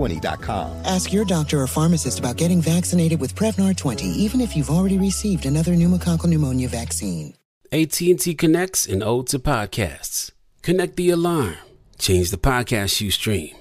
[0.00, 0.82] Prevnar20.com.
[0.84, 4.98] Ask your doctor or pharmacist about getting vaccinated with Prevnar 20, even if you've already
[4.98, 7.34] received another pneumococcal pneumonia vaccine.
[7.72, 10.32] AT&T connects and ode to podcasts.
[10.62, 11.56] Connect the alarm.
[11.98, 13.54] Change the podcast you stream.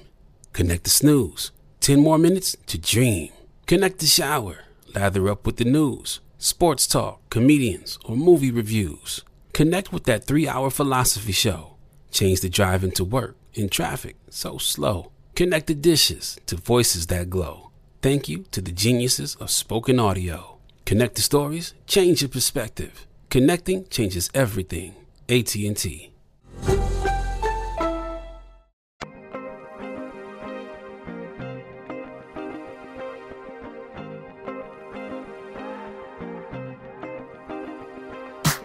[0.53, 1.51] Connect the snooze.
[1.81, 3.31] 10 more minutes to dream.
[3.67, 4.59] Connect the shower.
[4.95, 9.23] Lather up with the news, sports talk, comedians, or movie reviews.
[9.53, 11.75] Connect with that three hour philosophy show.
[12.11, 15.11] Change the drive into work in traffic so slow.
[15.39, 17.69] Connect the dishes to voices that glow.
[18.01, 20.57] Thank you to the geniuses of spoken audio.
[20.85, 23.07] Connect the stories, change your perspective.
[23.29, 24.95] Connecting changes everything.
[25.29, 26.11] AT&T.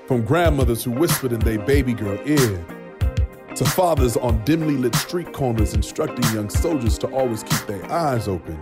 [0.09, 2.67] From grandmothers who whispered in their baby girl ear,
[3.57, 8.27] to fathers on dimly lit street corners instructing young soldiers to always keep their eyes
[8.27, 8.59] open.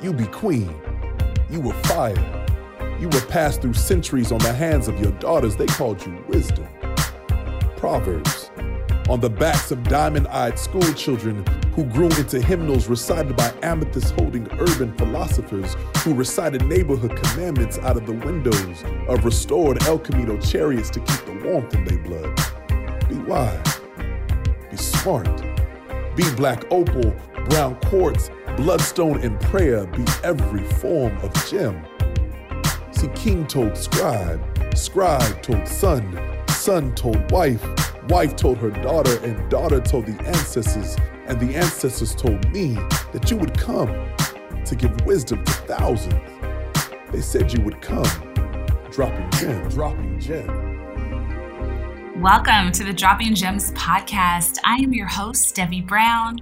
[0.00, 0.74] You be queen.
[1.48, 2.16] You were fire.
[2.98, 5.54] You were passed through centuries on the hands of your daughters.
[5.54, 6.66] They called you wisdom.
[7.76, 8.50] Proverbs.
[9.08, 14.14] On the backs of diamond eyed school children who grew into hymnals recited by amethyst
[14.14, 20.40] holding urban philosophers who recited neighborhood commandments out of the windows of restored El Camino
[20.40, 23.08] chariots to keep the warmth in their blood.
[23.08, 23.71] Be wise.
[24.72, 25.42] Be smart.
[26.16, 27.14] Be black opal,
[27.50, 29.86] brown quartz, bloodstone, and prayer.
[29.86, 31.84] Be every form of gem.
[32.90, 34.40] See, king told scribe,
[34.74, 36.18] scribe told son,
[36.48, 37.62] son told wife,
[38.08, 40.96] wife told her daughter, and daughter told the ancestors,
[41.26, 42.72] and the ancestors told me
[43.12, 43.88] that you would come
[44.64, 46.14] to give wisdom to thousands.
[47.10, 48.08] They said you would come,
[48.90, 50.61] dropping gem, dropping gem.
[52.22, 54.58] Welcome to the Dropping Gems podcast.
[54.64, 56.36] I am your host, Debbie Brown.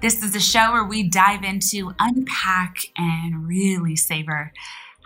[0.00, 4.50] This is a show where we dive into, unpack, and really savor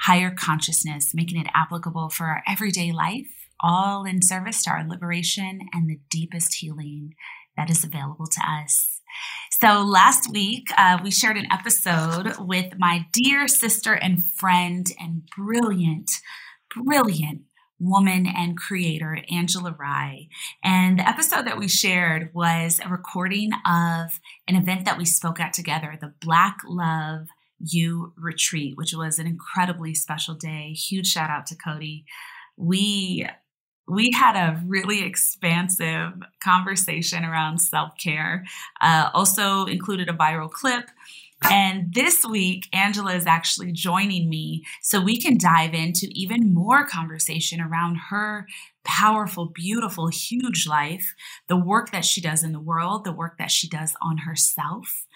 [0.03, 3.27] higher consciousness, making it applicable for our everyday life,
[3.59, 7.17] all in service to our liberation and the deepest healing
[7.57, 9.01] that is available to us.
[9.51, 15.29] So, last week, uh, we shared an episode with my dear sister and friend and
[15.37, 16.09] brilliant,
[16.73, 17.43] brilliant
[17.81, 20.29] woman and creator, Angela Rye.
[20.63, 25.41] And the episode that we shared was a recording of an event that we spoke
[25.41, 30.73] at together, the Black Love You Retreat, which was an incredibly special day.
[30.73, 32.05] Huge shout out to Cody.
[32.57, 33.27] We
[33.91, 38.45] we had a really expansive conversation around self care.
[38.81, 40.85] Uh, also included a viral clip.
[41.43, 46.87] And this week, Angela is actually joining me so we can dive into even more
[46.87, 48.47] conversation around her
[48.85, 51.15] powerful, beautiful, huge life,
[51.49, 55.07] the work that she does in the world, the work that she does on herself.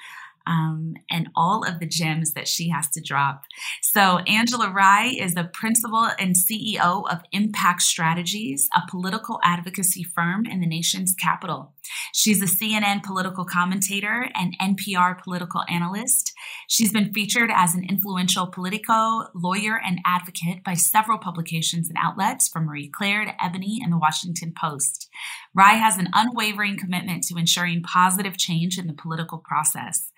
[0.47, 3.45] Um, and all of the gems that she has to drop.
[3.81, 10.45] So, Angela Rye is the principal and CEO of Impact Strategies, a political advocacy firm
[10.45, 11.73] in the nation's capital.
[12.13, 16.33] She's a CNN political commentator and NPR political analyst.
[16.69, 22.49] She's been featured as an influential Politico lawyer and advocate by several publications and outlets,
[22.49, 25.09] from Marie Claire to Ebony and the Washington Post.
[25.55, 30.11] Rye has an unwavering commitment to ensuring positive change in the political process.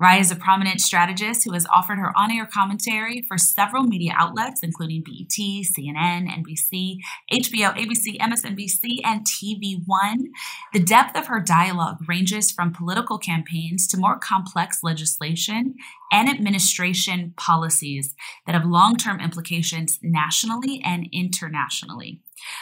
[0.00, 4.14] Rye is a prominent strategist who has offered her on air commentary for several media
[4.16, 6.96] outlets, including BET, CNN, NBC,
[7.32, 10.32] HBO, ABC, MSNBC, and TV One.
[10.72, 15.74] The depth of her dialogue ranges from political campaigns to more complex legislation
[16.10, 18.14] and administration policies
[18.46, 22.20] that have long term implications nationally and internationally.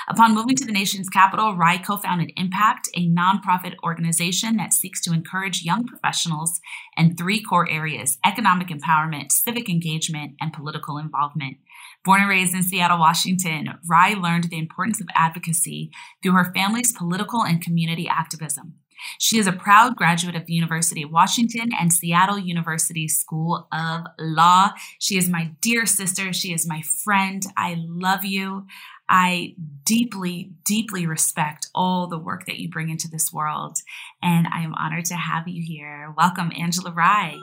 [0.09, 5.01] Upon moving to the nation's capital, Rye co founded Impact, a nonprofit organization that seeks
[5.03, 6.61] to encourage young professionals
[6.97, 11.59] in three core areas economic empowerment, civic engagement, and political involvement.
[12.05, 15.91] Born and raised in Seattle, Washington, Rye learned the importance of advocacy
[16.23, 18.75] through her family's political and community activism.
[19.19, 24.05] She is a proud graduate of the University of Washington and Seattle University School of
[24.19, 24.71] Law.
[24.99, 26.33] She is my dear sister.
[26.33, 27.43] She is my friend.
[27.57, 28.67] I love you.
[29.11, 33.79] I deeply, deeply respect all the work that you bring into this world.
[34.23, 36.15] And I am honored to have you here.
[36.17, 37.37] Welcome, Angela Rye.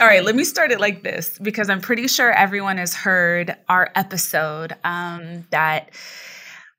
[0.00, 3.56] All right, let me start it like this because I'm pretty sure everyone has heard
[3.68, 5.92] our episode um, that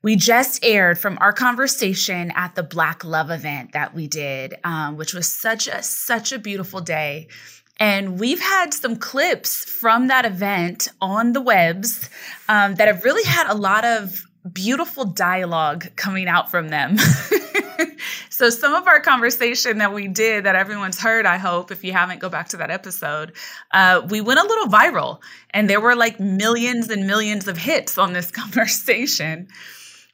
[0.01, 4.97] we just aired from our conversation at the Black Love event that we did, um,
[4.97, 7.29] which was such a such a beautiful day.
[7.77, 12.09] And we've had some clips from that event on the webs
[12.47, 16.97] um, that have really had a lot of beautiful dialogue coming out from them.
[18.29, 21.91] so, some of our conversation that we did that everyone's heard, I hope, if you
[21.91, 23.33] haven't, go back to that episode,
[23.71, 27.97] uh, we went a little viral and there were like millions and millions of hits
[27.97, 29.47] on this conversation,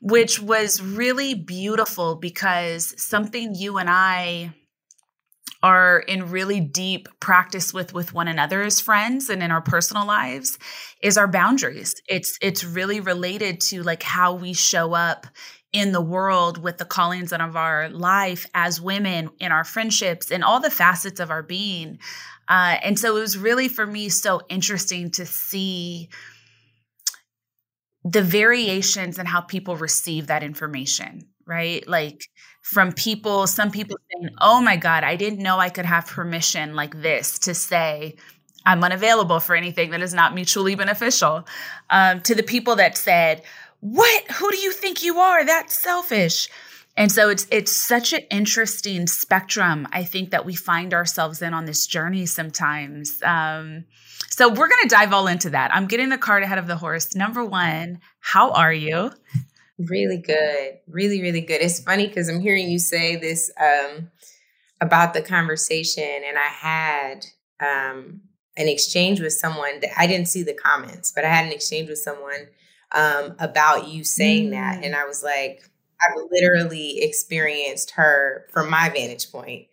[0.01, 4.53] which was really beautiful because something you and I
[5.63, 10.05] are in really deep practice with with one another as friends and in our personal
[10.05, 10.57] lives
[11.01, 11.95] is our boundaries.
[12.07, 15.27] It's it's really related to like how we show up
[15.71, 20.31] in the world with the callings and of our life as women in our friendships
[20.31, 21.99] and all the facets of our being.
[22.47, 26.09] Uh, and so it was really for me so interesting to see
[28.03, 31.87] the variations in how people receive that information right?
[31.87, 32.27] Like
[32.71, 36.73] from people, some people saying, Oh my God, I didn't know I could have permission
[36.73, 38.15] like this to say,
[38.65, 41.45] I'm unavailable for anything that is not mutually beneficial.
[41.89, 43.43] Um, to the people that said,
[43.81, 44.23] What?
[44.31, 45.45] Who do you think you are?
[45.45, 46.47] That's selfish.
[46.95, 51.53] And so it's it's such an interesting spectrum, I think, that we find ourselves in
[51.53, 53.21] on this journey sometimes.
[53.21, 53.83] Um,
[54.29, 55.75] so we're gonna dive all into that.
[55.75, 57.15] I'm getting the cart ahead of the horse.
[57.15, 59.11] Number one, how are you?
[59.89, 60.79] Really good.
[60.87, 61.61] Really, really good.
[61.61, 64.11] It's funny because I'm hearing you say this um,
[64.79, 67.25] about the conversation, and I had
[67.59, 68.21] um,
[68.57, 71.89] an exchange with someone that I didn't see the comments, but I had an exchange
[71.89, 72.47] with someone
[72.91, 74.51] um, about you saying mm.
[74.51, 74.83] that.
[74.83, 75.63] And I was like,
[76.01, 79.67] I've literally experienced her from my vantage point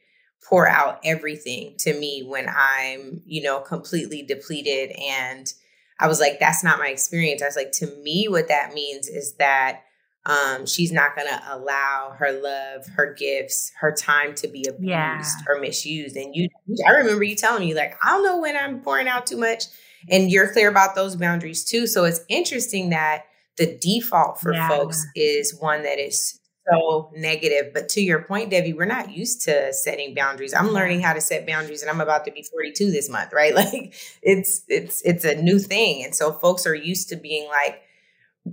[0.49, 4.93] pour out everything to me when I'm, you know, completely depleted.
[4.99, 5.53] And
[6.01, 7.43] I was like, that's not my experience.
[7.43, 9.83] I was like, to me, what that means is that
[10.29, 14.85] um, she's not going to allow her love, her gifts, her time to be abused
[14.85, 15.23] yeah.
[15.49, 16.17] or misused.
[16.17, 16.49] And you,
[16.87, 19.65] I remember you telling me, like, I don't know when I'm pouring out too much.
[20.11, 21.87] And you're clear about those boundaries too.
[21.87, 23.25] So it's interesting that
[23.57, 24.69] the default for yeah.
[24.69, 26.39] folks is one that is
[26.71, 27.73] so negative.
[27.73, 30.53] But to your point, Debbie, we're not used to setting boundaries.
[30.53, 33.55] I'm learning how to set boundaries and I'm about to be 42 this month, right?
[33.59, 36.05] Like it's it's it's a new thing.
[36.05, 37.83] And so folks are used to being like,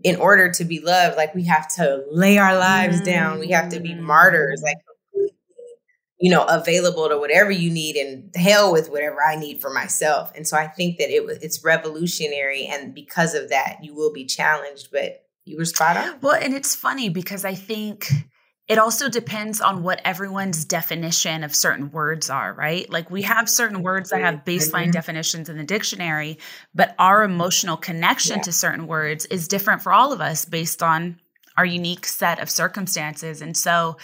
[0.04, 3.06] in order to be loved, like we have to lay our lives mm-hmm.
[3.06, 3.40] down.
[3.40, 4.78] We have to be martyrs, like
[6.20, 10.32] you know, available to whatever you need and hell with whatever I need for myself.
[10.36, 14.14] And so I think that it was it's revolutionary and because of that you will
[14.14, 16.20] be challenged, but you were spot on.
[16.22, 18.08] Well, and it's funny because I think
[18.68, 22.90] it also depends on what everyone's definition of certain words are, right?
[22.90, 24.92] Like we have certain words that have baseline mm-hmm.
[24.92, 26.40] definitions in the dictionary,
[26.74, 28.44] but our emotional connection yeah.
[28.44, 31.20] to certain words is different for all of us based on
[31.58, 33.42] our unique set of circumstances.
[33.42, 33.98] And so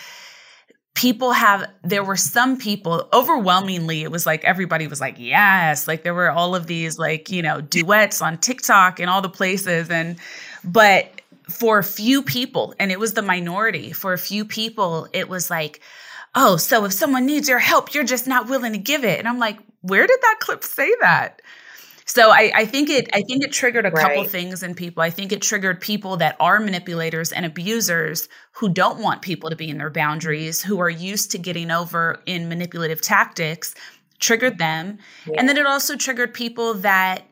[0.94, 6.04] people have there were some people overwhelmingly it was like everybody was like yes like
[6.04, 9.90] there were all of these like you know duets on TikTok and all the places
[9.90, 10.18] and
[10.66, 11.21] but
[11.52, 15.50] for a few people, and it was the minority, for a few people, it was
[15.50, 15.82] like,
[16.36, 19.20] oh, so if someone needs your help, you're just not willing to give it.
[19.20, 21.42] And I'm like, where did that clip say that?
[22.06, 24.02] So I, I think it I think it triggered a right.
[24.02, 25.02] couple things in people.
[25.02, 29.56] I think it triggered people that are manipulators and abusers who don't want people to
[29.56, 33.76] be in their boundaries, who are used to getting over in manipulative tactics,
[34.20, 34.98] triggered them.
[35.26, 35.36] Yeah.
[35.38, 37.24] And then it also triggered people that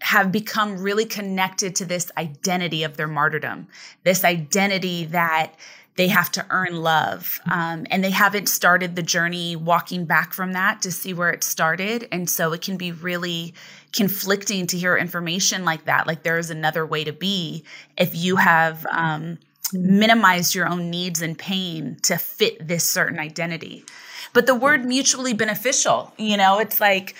[0.00, 3.68] have become really connected to this identity of their martyrdom,
[4.02, 5.54] this identity that
[5.96, 7.40] they have to earn love.
[7.50, 11.44] Um, and they haven't started the journey walking back from that to see where it
[11.44, 12.08] started.
[12.10, 13.52] And so it can be really
[13.92, 16.06] conflicting to hear information like that.
[16.06, 17.64] Like there is another way to be
[17.98, 19.38] if you have um,
[19.74, 23.84] minimized your own needs and pain to fit this certain identity.
[24.32, 27.14] But the word mutually beneficial, you know, it's like,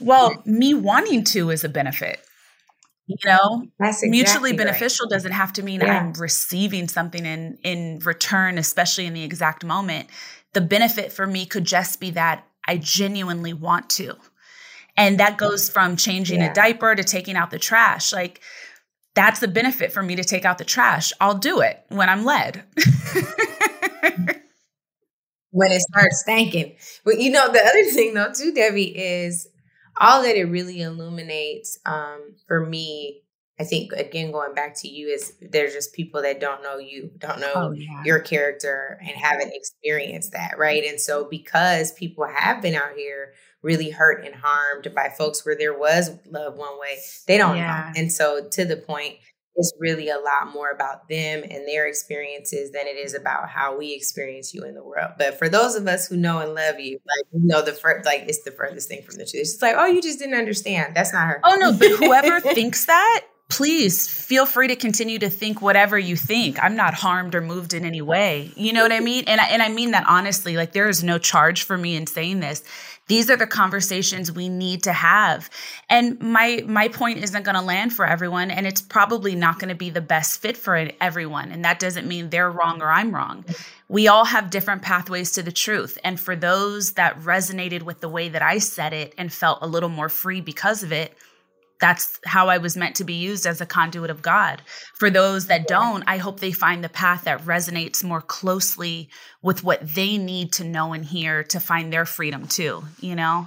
[0.00, 2.20] well, me wanting to is a benefit
[3.08, 3.66] you know?
[3.80, 5.14] Exactly mutually beneficial right.
[5.14, 5.98] doesn't have to mean yeah.
[5.98, 10.08] i'm receiving something in in return especially in the exact moment.
[10.52, 14.14] The benefit for me could just be that i genuinely want to.
[14.96, 16.50] And that goes from changing yeah.
[16.50, 18.12] a diaper to taking out the trash.
[18.12, 18.40] Like
[19.14, 21.12] that's the benefit for me to take out the trash.
[21.20, 22.62] I'll do it when i'm led.
[25.50, 26.76] When it starts stinking.
[27.06, 29.48] But you know the other thing though too debbie is
[30.00, 33.22] all that it really illuminates um, for me
[33.60, 37.10] I think again going back to you is there's just people that don't know you,
[37.18, 38.02] don't know oh, yeah.
[38.04, 40.84] your character and haven't experienced that, right?
[40.84, 45.56] And so because people have been out here really hurt and harmed by folks where
[45.56, 47.90] there was love one way, they don't yeah.
[47.92, 48.00] know.
[48.00, 49.16] And so to the point,
[49.58, 53.76] it's really a lot more about them and their experiences than it is about how
[53.76, 55.10] we experience you in the world.
[55.18, 58.06] But for those of us who know and love you, like you know the first
[58.06, 59.42] like it's the furthest thing from the truth.
[59.42, 60.94] It's like, oh, you just didn't understand.
[60.94, 61.40] That's not her.
[61.44, 66.16] Oh no, but whoever thinks that, please feel free to continue to think whatever you
[66.16, 66.62] think.
[66.62, 68.52] I'm not harmed or moved in any way.
[68.56, 69.24] You know what I mean?
[69.26, 70.56] And I, and I mean that honestly.
[70.56, 72.62] Like there is no charge for me in saying this.
[73.08, 75.50] These are the conversations we need to have.
[75.88, 79.70] And my my point isn't going to land for everyone and it's probably not going
[79.70, 81.50] to be the best fit for everyone.
[81.50, 83.44] And that doesn't mean they're wrong or I'm wrong.
[83.88, 85.98] We all have different pathways to the truth.
[86.04, 89.66] And for those that resonated with the way that I said it and felt a
[89.66, 91.16] little more free because of it,
[91.80, 94.62] that's how I was meant to be used as a conduit of God.
[94.98, 99.08] For those that don't, I hope they find the path that resonates more closely
[99.42, 103.46] with what they need to know and hear to find their freedom too, you know?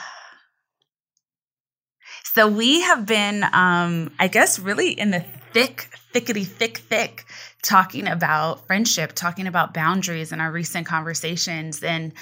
[2.25, 5.23] so we have been, um, I guess, really in the
[5.53, 7.25] thick, thickety, thick, thick
[7.63, 11.81] talking about friendship, talking about boundaries in our recent conversations.
[11.83, 12.13] And,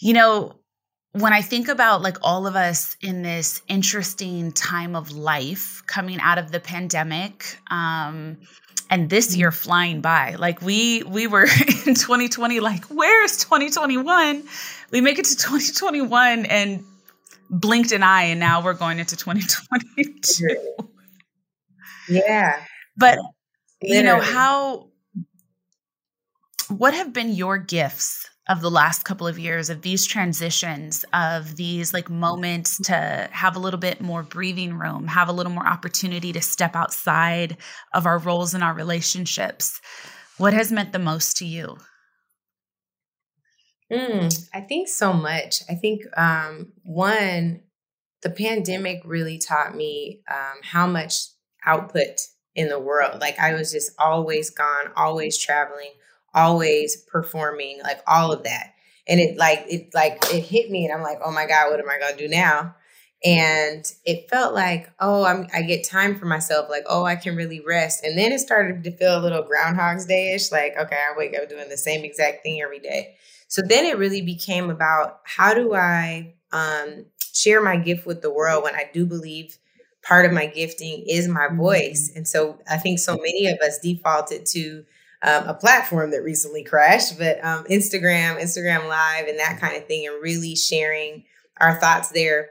[0.00, 0.56] you know,
[1.12, 6.18] when I think about like all of us in this interesting time of life coming
[6.20, 8.38] out of the pandemic, um,
[8.88, 11.42] and this year flying by, like we we were
[11.86, 14.42] in 2020, like where's 2021?
[14.90, 16.84] We make it to 2021 and
[17.50, 20.56] blinked an eye, and now we're going into 2022.
[22.08, 22.60] Yeah,
[22.96, 23.18] but
[23.82, 23.96] Literally.
[23.96, 24.88] you know how.
[26.68, 31.56] What have been your gifts of the last couple of years of these transitions of
[31.56, 35.66] these like moments to have a little bit more breathing room have a little more
[35.66, 37.56] opportunity to step outside
[37.94, 39.80] of our roles in our relationships.
[40.36, 41.78] What has meant the most to you?
[43.90, 45.62] Mm, i think so much.
[45.70, 47.62] I think um, one
[48.20, 51.14] the pandemic really taught me um, how much
[51.64, 52.20] output
[52.54, 53.18] in the world.
[53.18, 55.92] Like i was just always gone always traveling
[56.34, 58.74] always performing, like all of that.
[59.08, 61.80] And it like it like it hit me and I'm like, oh my God, what
[61.80, 62.74] am I gonna do now?
[63.24, 67.36] And it felt like, oh, I'm I get time for myself, like, oh, I can
[67.36, 68.04] really rest.
[68.04, 71.48] And then it started to feel a little groundhog's day-ish, like, okay, I wake up
[71.48, 73.16] doing the same exact thing every day.
[73.48, 78.32] So then it really became about how do I um share my gift with the
[78.32, 79.58] world when I do believe
[80.02, 82.10] part of my gifting is my voice.
[82.10, 82.18] Mm-hmm.
[82.18, 84.84] And so I think so many of us defaulted to
[85.22, 89.86] um, a platform that recently crashed, but um, Instagram, Instagram Live, and that kind of
[89.86, 91.24] thing, and really sharing
[91.60, 92.50] our thoughts there.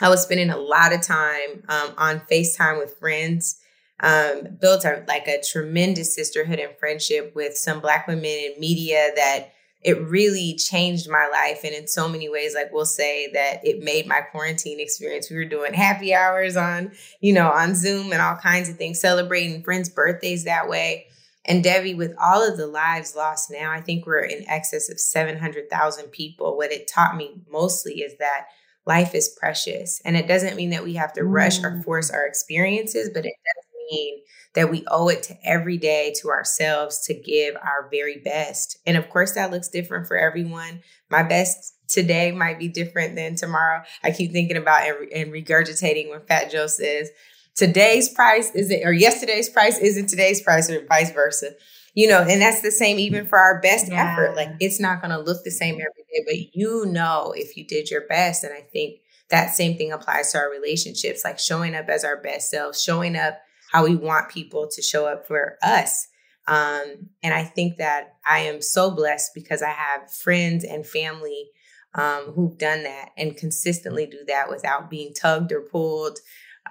[0.00, 3.60] I was spending a lot of time um, on FaceTime with friends.
[4.00, 9.10] Um, built a, like a tremendous sisterhood and friendship with some Black women in media
[9.16, 9.48] that
[9.82, 11.64] it really changed my life.
[11.64, 15.30] And in so many ways, like we'll say that it made my quarantine experience.
[15.30, 19.00] We were doing happy hours on, you know, on Zoom and all kinds of things,
[19.00, 21.07] celebrating friends' birthdays that way.
[21.48, 25.00] And Debbie, with all of the lives lost now, I think we're in excess of
[25.00, 26.58] 700,000 people.
[26.58, 28.48] What it taught me mostly is that
[28.84, 30.00] life is precious.
[30.04, 31.84] And it doesn't mean that we have to rush or mm.
[31.84, 34.20] force our experiences, but it does mean
[34.54, 38.78] that we owe it to every day to ourselves to give our very best.
[38.86, 40.82] And of course, that looks different for everyone.
[41.10, 43.82] My best today might be different than tomorrow.
[44.02, 47.10] I keep thinking about and, and regurgitating when Fat Joe says,
[47.58, 51.50] today's price isn't or yesterday's price isn't today's price or vice versa
[51.94, 54.12] you know and that's the same even for our best yeah.
[54.12, 57.56] effort like it's not going to look the same every day but you know if
[57.56, 59.00] you did your best and i think
[59.30, 63.16] that same thing applies to our relationships, like showing up as our best selves, showing
[63.16, 63.38] up
[63.72, 66.08] how we want people to show up for us.
[66.46, 71.50] Um, and I think that I am so blessed because I have friends and family
[71.94, 76.20] um, who've done that and consistently do that without being tugged or pulled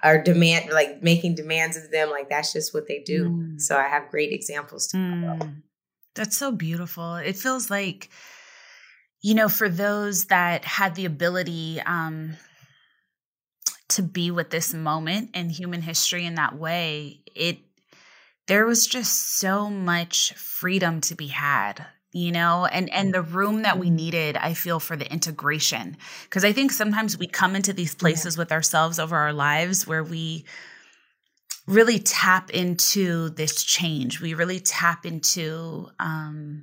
[0.04, 3.60] or demand like making demands of them like that's just what they do mm.
[3.60, 5.62] so i have great examples to mm.
[6.14, 8.08] that's so beautiful it feels like
[9.22, 12.36] you know for those that had the ability um
[13.88, 17.58] to be with this moment in human history in that way it
[18.46, 23.62] there was just so much freedom to be had you know and and the room
[23.62, 23.96] that we mm-hmm.
[23.96, 28.36] needed i feel for the integration because i think sometimes we come into these places
[28.36, 28.40] yeah.
[28.40, 30.44] with ourselves over our lives where we
[31.66, 36.62] really tap into this change we really tap into um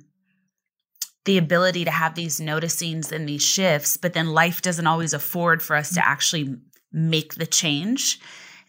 [1.24, 5.62] the ability to have these noticings and these shifts but then life doesn't always afford
[5.62, 6.10] for us to mm-hmm.
[6.10, 6.56] actually
[6.92, 8.18] make the change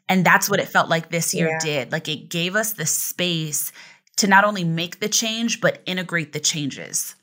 [0.09, 1.59] and that's what it felt like this year yeah.
[1.59, 3.71] did like it gave us the space
[4.17, 7.15] to not only make the change but integrate the changes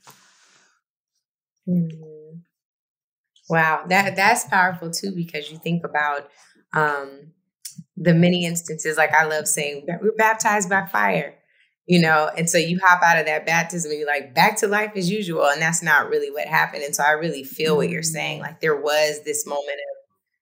[1.68, 2.38] mm-hmm.
[3.48, 6.28] wow that that's powerful too because you think about
[6.72, 7.32] um
[7.96, 11.34] the many instances like i love saying we're baptized by fire
[11.86, 14.66] you know and so you hop out of that baptism and you're like back to
[14.66, 17.88] life as usual and that's not really what happened and so i really feel what
[17.88, 18.46] you're saying mm-hmm.
[18.46, 19.96] like there was this moment of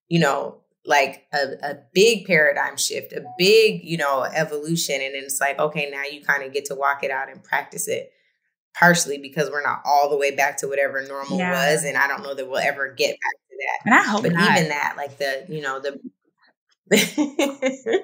[0.08, 4.96] you know like a, a big paradigm shift, a big, you know, evolution.
[4.96, 7.88] And it's like, okay, now you kind of get to walk it out and practice
[7.88, 8.12] it.
[8.74, 11.50] Partially because we're not all the way back to whatever normal yeah.
[11.50, 11.84] was.
[11.84, 13.78] And I don't know that we'll ever get back to that.
[13.84, 14.50] And I hope But not.
[14.50, 16.00] even that, like the, you know, the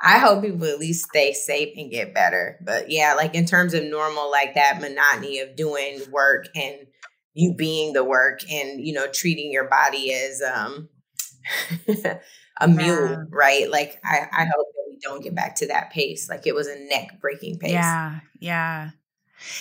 [0.00, 2.58] I hope people at least stay safe and get better.
[2.64, 6.86] But yeah, like in terms of normal, like that monotony of doing work and
[7.34, 10.88] you being the work and, you know, treating your body as um
[12.60, 13.16] a mule, yeah.
[13.30, 13.70] right?
[13.70, 16.28] Like I, I hope that we don't get back to that pace.
[16.28, 17.72] Like it was a neck breaking pace.
[17.72, 18.20] Yeah.
[18.40, 18.90] Yeah.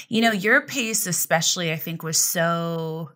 [0.09, 3.11] You know, your pace especially, I think, was so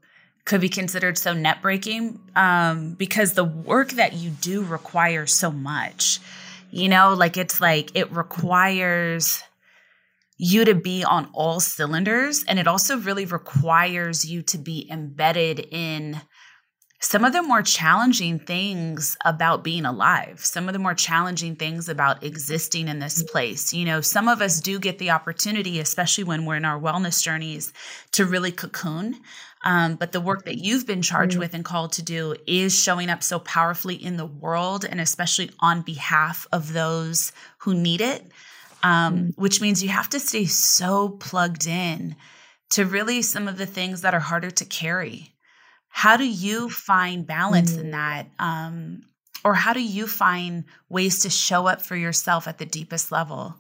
[0.45, 5.51] could be considered so net breaking um, because the work that you do requires so
[5.51, 6.19] much.
[6.71, 9.43] You know, like it's like it requires
[10.37, 15.59] you to be on all cylinders and it also really requires you to be embedded
[15.71, 16.19] in
[17.01, 21.89] some of the more challenging things about being alive, some of the more challenging things
[21.89, 23.73] about existing in this place.
[23.73, 27.23] You know, some of us do get the opportunity, especially when we're in our wellness
[27.23, 27.73] journeys,
[28.11, 29.19] to really cocoon.
[29.63, 31.39] Um, but the work that you've been charged mm-hmm.
[31.39, 35.49] with and called to do is showing up so powerfully in the world and especially
[35.59, 38.23] on behalf of those who need it,
[38.83, 39.41] um, mm-hmm.
[39.41, 42.15] which means you have to stay so plugged in
[42.71, 45.30] to really some of the things that are harder to carry.
[45.91, 47.81] How do you find balance mm-hmm.
[47.81, 48.27] in that?
[48.39, 49.03] Um,
[49.43, 53.55] or how do you find ways to show up for yourself at the deepest level?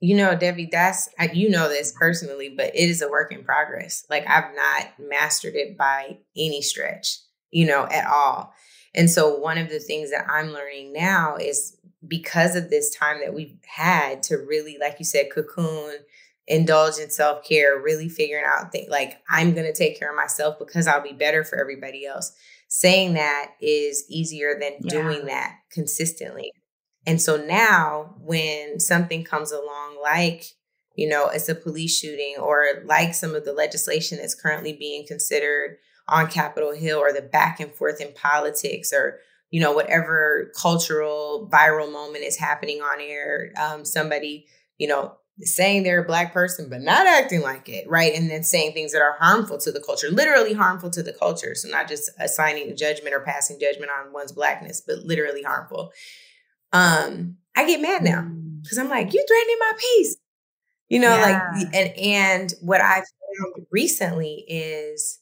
[0.00, 4.06] You know, Debbie, that's, you know this personally, but it is a work in progress.
[4.08, 7.18] Like I've not mastered it by any stretch,
[7.50, 8.54] you know, at all.
[8.94, 13.18] And so one of the things that I'm learning now is because of this time
[13.20, 15.96] that we've had to really, like you said, cocoon
[16.48, 20.16] indulge in self care, really figuring out things like I'm going to take care of
[20.16, 22.32] myself because I'll be better for everybody else.
[22.68, 24.90] Saying that is easier than yeah.
[24.90, 26.52] doing that consistently.
[27.06, 30.44] And so now when something comes along like,
[30.94, 35.06] you know, it's a police shooting or like some of the legislation that's currently being
[35.06, 40.52] considered on Capitol Hill or the back and forth in politics or you know whatever
[40.60, 46.32] cultural viral moment is happening on air um, somebody you know saying they're a black
[46.32, 49.70] person but not acting like it right and then saying things that are harmful to
[49.70, 53.90] the culture literally harmful to the culture so not just assigning judgment or passing judgment
[53.90, 55.92] on one's blackness but literally harmful
[56.72, 58.28] um i get mad now
[58.62, 58.80] because mm.
[58.80, 60.16] i'm like you're threatening my peace
[60.88, 61.22] you know yeah.
[61.22, 65.20] like and and what I've found recently is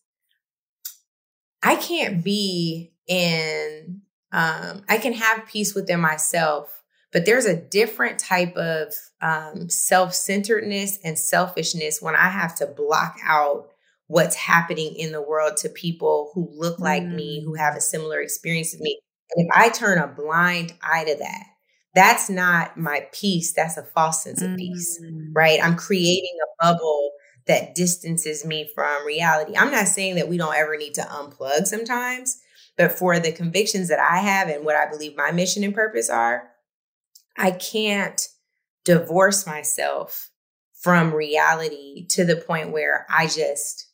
[1.63, 4.01] i can't be in
[4.33, 6.76] um i can have peace within myself
[7.17, 12.67] but there's a different type of um, self centeredness and selfishness when I have to
[12.67, 13.71] block out
[14.07, 17.15] what's happening in the world to people who look like mm.
[17.15, 19.01] me, who have a similar experience with me.
[19.35, 21.45] And if I turn a blind eye to that,
[21.95, 23.55] that's not my peace.
[23.55, 25.31] That's a false sense of peace, mm.
[25.35, 25.59] right?
[25.65, 27.13] I'm creating a bubble
[27.47, 29.57] that distances me from reality.
[29.57, 32.39] I'm not saying that we don't ever need to unplug sometimes,
[32.77, 36.11] but for the convictions that I have and what I believe my mission and purpose
[36.11, 36.51] are,
[37.39, 38.29] I can't
[38.85, 40.31] divorce myself
[40.81, 43.89] from reality to the point where I just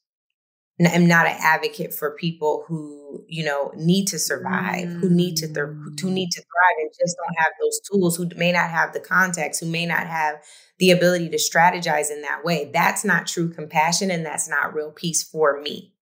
[0.81, 5.46] am not an advocate for people who you know need to survive who need to
[5.46, 5.57] th-
[6.00, 9.00] who need to thrive and just don't have those tools who may not have the
[9.00, 10.37] context who may not have
[10.78, 12.70] the ability to strategize in that way.
[12.72, 15.92] That's not true compassion and that's not real peace for me.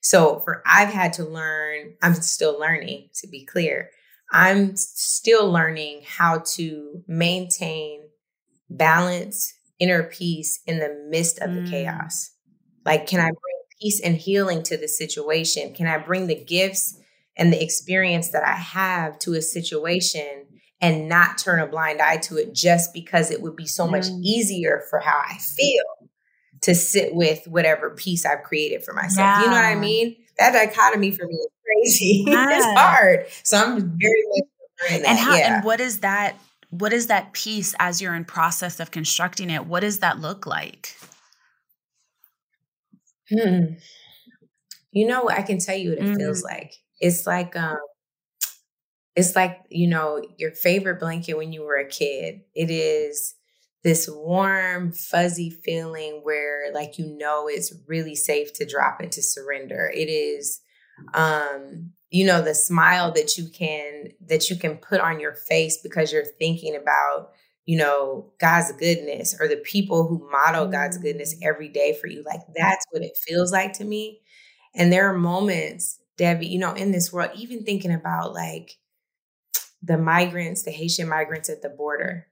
[0.00, 3.90] So for i've had to learn i'm still learning to be clear
[4.32, 8.02] i'm still learning how to maintain
[8.68, 11.64] balance inner peace in the midst of mm.
[11.64, 12.30] the chaos
[12.84, 15.74] like can i bring peace and healing to the situation?
[15.74, 16.98] Can I bring the gifts
[17.36, 20.46] and the experience that I have to a situation
[20.80, 24.06] and not turn a blind eye to it just because it would be so much
[24.06, 24.22] mm.
[24.22, 25.84] easier for how I feel
[26.62, 29.18] to sit with whatever peace I've created for myself?
[29.18, 29.40] Yeah.
[29.40, 30.16] You know what I mean?
[30.38, 32.24] That dichotomy for me is crazy.
[32.28, 32.56] Yeah.
[32.56, 33.26] it's hard.
[33.42, 35.56] So I'm very much and how yeah.
[35.56, 36.36] and what is that
[36.70, 40.44] what is that piece as you're in process of constructing it what does that look
[40.44, 40.94] like
[43.30, 43.74] Hmm.
[44.92, 46.16] You know, I can tell you what it mm-hmm.
[46.16, 46.74] feels like.
[47.00, 47.78] It's like um
[49.14, 52.42] it's like, you know, your favorite blanket when you were a kid.
[52.54, 53.34] It is
[53.82, 59.90] this warm, fuzzy feeling where like you know it's really safe to drop into surrender.
[59.94, 60.60] It is
[61.14, 65.78] um you know the smile that you can that you can put on your face
[65.82, 67.30] because you're thinking about
[67.66, 71.40] you know, God's goodness or the people who model God's goodness mm.
[71.42, 72.22] every day for you.
[72.24, 74.20] Like that's what it feels like to me.
[74.74, 78.76] And there are moments, Debbie, you know, in this world, even thinking about like
[79.82, 82.28] the migrants, the Haitian migrants at the border,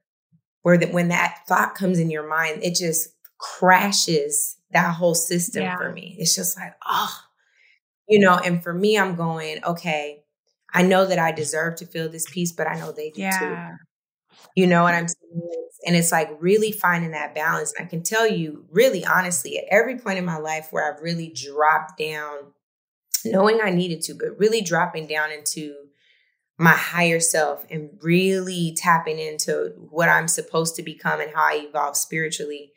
[0.61, 5.63] where that when that thought comes in your mind, it just crashes that whole system
[5.63, 5.77] yeah.
[5.77, 6.15] for me.
[6.17, 7.13] It's just like, oh,
[8.07, 10.23] you know, and for me, I'm going, okay,
[10.73, 13.39] I know that I deserve to feel this peace, but I know they do yeah.
[13.39, 14.37] too.
[14.55, 15.41] You know what I'm saying?
[15.85, 17.73] And it's like really finding that balance.
[17.77, 21.01] And I can tell you, really honestly, at every point in my life where I've
[21.01, 22.53] really dropped down,
[23.23, 25.75] knowing I needed to, but really dropping down into
[26.57, 31.65] my higher self and really tapping into what I'm supposed to become and how I
[31.67, 32.71] evolve spiritually.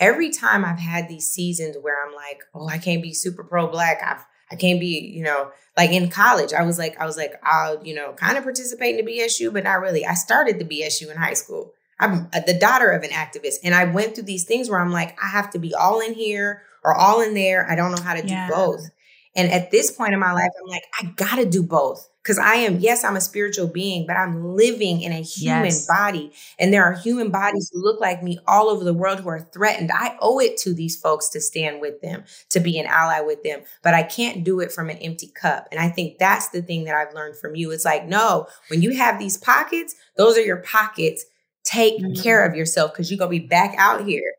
[0.00, 3.68] Every time I've had these seasons where I'm like, oh, I can't be super pro
[3.68, 4.02] black.
[4.04, 7.34] I've I can't be, you know, like in college, I was like, I was like,
[7.42, 10.04] I'll, you know, kind of participate in the BSU, but not really.
[10.04, 11.72] I started the BSU in high school.
[11.98, 13.56] I'm uh, the daughter of an activist.
[13.64, 16.14] And I went through these things where I'm like, I have to be all in
[16.14, 17.70] here or all in there.
[17.70, 18.50] I don't know how to do yeah.
[18.50, 18.90] both.
[19.34, 22.08] And at this point in my life, I'm like, I gotta do both.
[22.22, 25.86] Because I am, yes, I'm a spiritual being, but I'm living in a human yes.
[25.86, 26.32] body.
[26.58, 29.40] And there are human bodies who look like me all over the world who are
[29.40, 29.90] threatened.
[29.92, 33.42] I owe it to these folks to stand with them, to be an ally with
[33.42, 35.66] them, but I can't do it from an empty cup.
[35.72, 37.72] And I think that's the thing that I've learned from you.
[37.72, 41.24] It's like, no, when you have these pockets, those are your pockets.
[41.64, 42.22] Take mm-hmm.
[42.22, 44.34] care of yourself because you're going to be back out here.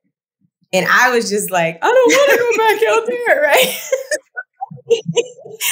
[0.73, 3.77] And I was just like, I don't want to go back out there, right?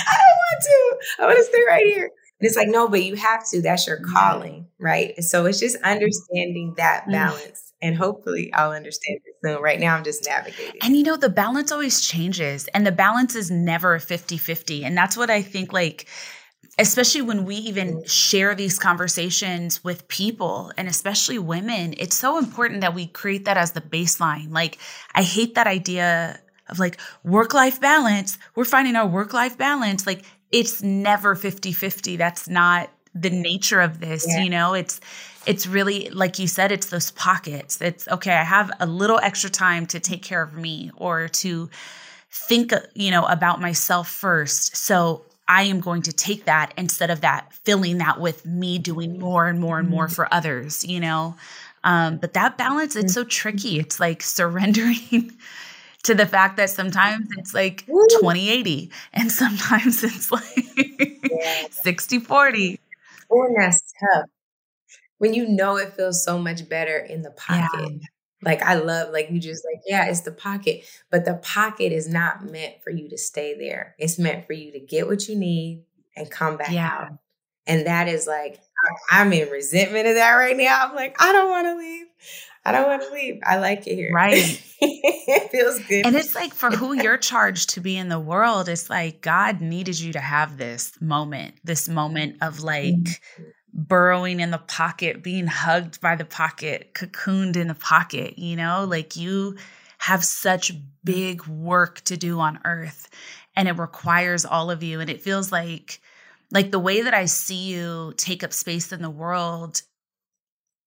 [0.07, 0.97] I don't want to.
[1.19, 2.05] I want to stay right here.
[2.05, 3.61] And it's like, no, but you have to.
[3.61, 5.13] That's your calling, right?
[5.15, 7.11] And so it's just understanding that mm.
[7.11, 7.73] balance.
[7.83, 9.61] And hopefully I'll understand it soon.
[9.61, 10.79] Right now I'm just navigating.
[10.83, 12.67] And you know, the balance always changes.
[12.73, 14.83] And the balance is never 50-50.
[14.83, 16.07] And that's what I think like
[16.79, 18.09] especially when we even mm.
[18.09, 23.57] share these conversations with people and especially women, it's so important that we create that
[23.57, 24.51] as the baseline.
[24.51, 24.79] Like,
[25.13, 26.39] I hate that idea
[26.71, 28.37] of like work life balance.
[28.55, 30.07] We're finding our work life balance.
[30.07, 32.15] Like it's never 50 50.
[32.15, 34.41] That's not the nature of this, yeah.
[34.43, 34.73] you know?
[34.73, 35.01] It's,
[35.45, 39.49] it's really like you said it's those pockets it's okay i have a little extra
[39.49, 41.69] time to take care of me or to
[42.29, 47.21] think you know about myself first so i am going to take that instead of
[47.21, 50.13] that filling that with me doing more and more and more mm-hmm.
[50.13, 51.35] for others you know
[51.83, 55.31] um, but that balance it's so tricky it's like surrendering
[56.03, 62.79] to the fact that sometimes it's like 2080 and sometimes it's like 60 40.
[63.31, 64.25] Oh, that's tough.
[65.17, 67.91] When you know it feels so much better in the pocket.
[67.91, 68.07] Yeah.
[68.43, 70.83] Like I love, like you just like, yeah, it's the pocket.
[71.11, 73.95] But the pocket is not meant for you to stay there.
[73.99, 75.83] It's meant for you to get what you need
[76.15, 76.89] and come back yeah.
[76.89, 77.11] out.
[77.67, 78.59] And that is like,
[79.11, 80.87] I'm in resentment of that right now.
[80.87, 82.07] I'm like, I don't want to leave.
[82.63, 83.39] I don't want to leave.
[83.43, 84.11] I like it here.
[84.13, 84.61] Right.
[84.81, 86.05] it feels good.
[86.05, 89.61] And it's like for who you're charged to be in the world, it's like God
[89.61, 93.43] needed you to have this moment, this moment of like mm-hmm.
[93.73, 98.85] burrowing in the pocket, being hugged by the pocket, cocooned in the pocket, you know?
[98.87, 99.57] Like you
[99.97, 100.71] have such
[101.03, 103.09] big work to do on earth
[103.55, 105.99] and it requires all of you and it feels like
[106.53, 109.81] like the way that I see you take up space in the world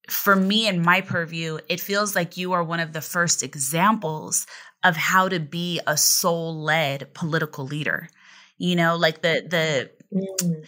[0.08, 4.46] for me in my purview, it feels like you are one of the first examples
[4.82, 8.08] of how to be a soul led political leader.
[8.58, 10.66] You know, like the the mm.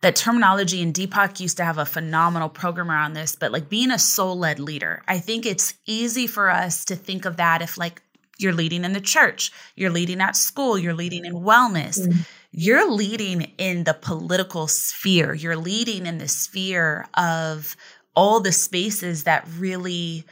[0.00, 3.90] that terminology and Deepak used to have a phenomenal program around this, but like being
[3.90, 7.78] a soul led leader, I think it's easy for us to think of that if
[7.78, 8.02] like
[8.38, 11.98] you're leading in the church, you're leading at school, you're leading in wellness.
[11.98, 12.26] Mm.
[12.50, 15.34] You're leading in the political sphere.
[15.34, 17.76] You're leading in the sphere of
[18.14, 20.24] all the spaces that really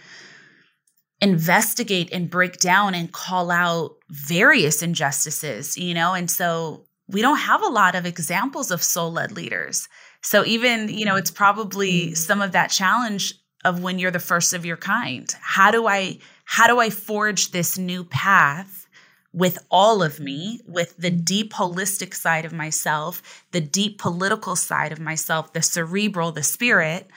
[1.21, 6.15] investigate and break down and call out various injustices, you know?
[6.15, 9.89] And so we don't have a lot of examples of soul led leaders.
[10.23, 12.17] So even, you know, it's probably mm.
[12.17, 13.35] some of that challenge
[13.65, 15.33] of when you're the first of your kind.
[15.41, 18.87] How do I how do I forge this new path
[19.33, 24.93] with all of me, with the deep holistic side of myself, the deep political side
[24.93, 27.09] of myself, the cerebral, the spirit?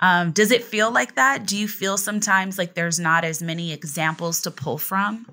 [0.00, 1.46] Um, does it feel like that?
[1.46, 5.26] Do you feel sometimes like there's not as many examples to pull from?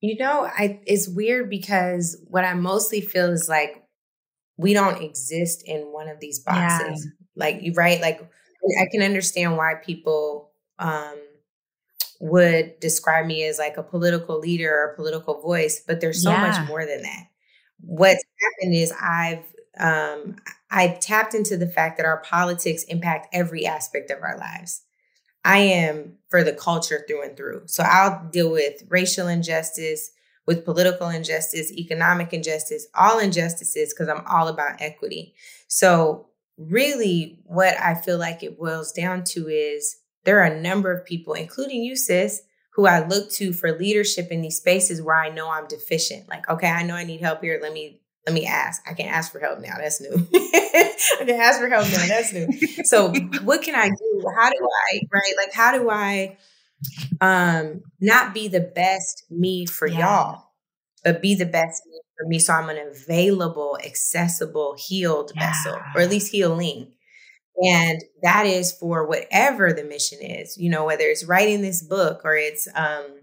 [0.00, 3.82] You know, I it's weird because what I mostly feel is like
[4.58, 7.06] we don't exist in one of these boxes.
[7.06, 7.26] Yeah.
[7.36, 11.16] Like you right, like I can understand why people um
[12.20, 16.30] would describe me as like a political leader or a political voice, but there's so
[16.30, 16.48] yeah.
[16.48, 17.26] much more than that.
[17.80, 19.44] What's happened is I've
[19.78, 20.36] um
[20.70, 24.82] I've tapped into the fact that our politics impact every aspect of our lives.
[25.44, 27.62] I am for the culture through and through.
[27.66, 30.10] So I'll deal with racial injustice,
[30.46, 35.34] with political injustice, economic injustice, all injustices, because I'm all about equity.
[35.68, 40.92] So, really, what I feel like it boils down to is there are a number
[40.92, 42.42] of people, including you, sis,
[42.74, 46.28] who I look to for leadership in these spaces where I know I'm deficient.
[46.28, 47.58] Like, okay, I know I need help here.
[47.62, 48.82] Let me let me ask.
[48.88, 49.74] I can ask for help now.
[49.76, 50.26] That's new.
[50.34, 52.06] I can ask for help now.
[52.06, 52.48] That's new.
[52.84, 54.24] So what can I do?
[54.36, 55.34] How do I, right?
[55.36, 56.36] Like, how do I
[57.20, 59.98] um not be the best me for yeah.
[59.98, 60.44] y'all,
[61.02, 62.38] but be the best me for me.
[62.38, 65.48] So I'm an available, accessible, healed yeah.
[65.48, 66.92] vessel, or at least healing.
[67.62, 72.22] And that is for whatever the mission is, you know, whether it's writing this book
[72.24, 73.20] or it's um,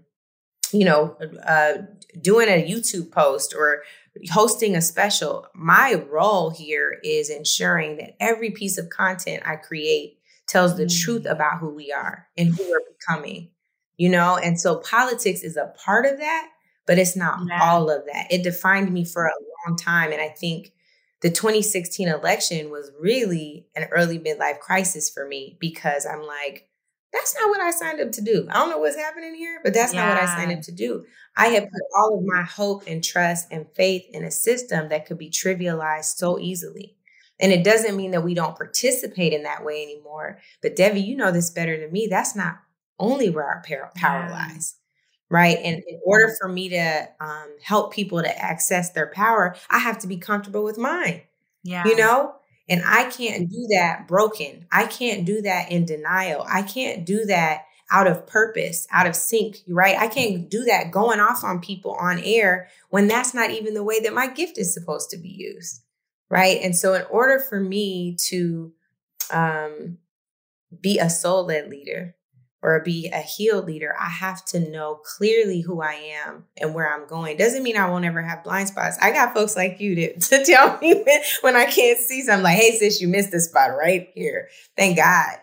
[0.72, 1.82] you know, uh
[2.20, 3.82] doing a YouTube post or
[4.30, 10.18] hosting a special, my role here is ensuring that every piece of content I create
[10.46, 11.30] tells the truth mm.
[11.30, 13.50] about who we are and who we're becoming,
[13.96, 14.36] you know?
[14.36, 16.48] And so politics is a part of that,
[16.86, 17.60] but it's not yeah.
[17.62, 18.26] all of that.
[18.30, 19.32] It defined me for a
[19.66, 20.12] long time.
[20.12, 20.72] And I think
[21.20, 26.68] the 2016 election was really an early midlife crisis for me because I'm like,
[27.12, 28.46] that's not what I signed up to do.
[28.50, 30.06] I don't know what's happening here, but that's yeah.
[30.06, 31.04] not what I signed up to do.
[31.36, 35.06] I had put all of my hope and trust and faith in a system that
[35.06, 36.96] could be trivialized so easily.
[37.38, 40.38] And it doesn't mean that we don't participate in that way anymore.
[40.62, 42.06] But Debbie, you know this better than me.
[42.08, 42.58] That's not
[42.98, 43.62] only where our
[43.96, 44.76] power lies,
[45.28, 45.58] right?
[45.58, 49.98] And in order for me to um, help people to access their power, I have
[50.00, 51.22] to be comfortable with mine.
[51.64, 51.84] Yeah.
[51.84, 52.36] You know,
[52.68, 54.66] and I can't do that broken.
[54.70, 56.44] I can't do that in denial.
[56.48, 59.98] I can't do that out of purpose, out of sync, right?
[59.98, 63.84] I can't do that going off on people on air when that's not even the
[63.84, 65.82] way that my gift is supposed to be used,
[66.30, 66.58] right?
[66.62, 68.72] And so, in order for me to
[69.30, 69.98] um,
[70.80, 72.14] be a soul led leader,
[72.62, 75.94] or be a healed leader, I have to know clearly who I
[76.24, 77.36] am and where I'm going.
[77.36, 78.96] Doesn't mean I won't ever have blind spots.
[79.02, 82.44] I got folks like you to, to tell me when, when I can't see something
[82.44, 84.48] like, hey, sis, you missed this spot right here.
[84.76, 85.38] Thank God.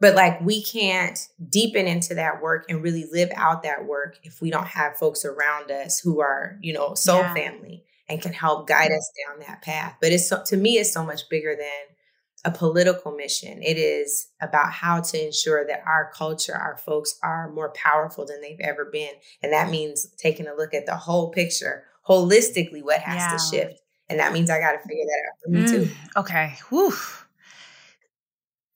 [0.00, 4.40] But like we can't deepen into that work and really live out that work if
[4.42, 7.34] we don't have folks around us who are, you know, soul yeah.
[7.34, 9.96] family and can help guide us down that path.
[10.00, 11.93] But it's so, to me, it's so much bigger than
[12.44, 13.62] a political mission.
[13.62, 18.40] It is about how to ensure that our culture, our folks are more powerful than
[18.42, 19.12] they've ever been.
[19.42, 23.30] And that means taking a look at the whole picture, holistically, what has yeah.
[23.30, 23.80] to shift.
[24.10, 25.94] And that means I got to figure that out for me mm, too.
[26.20, 26.54] Okay.
[26.68, 26.92] Whew.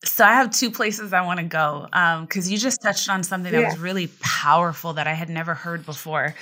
[0.05, 1.87] So I have two places I want to go
[2.23, 3.69] because um, you just touched on something that yeah.
[3.69, 6.35] was really powerful that I had never heard before.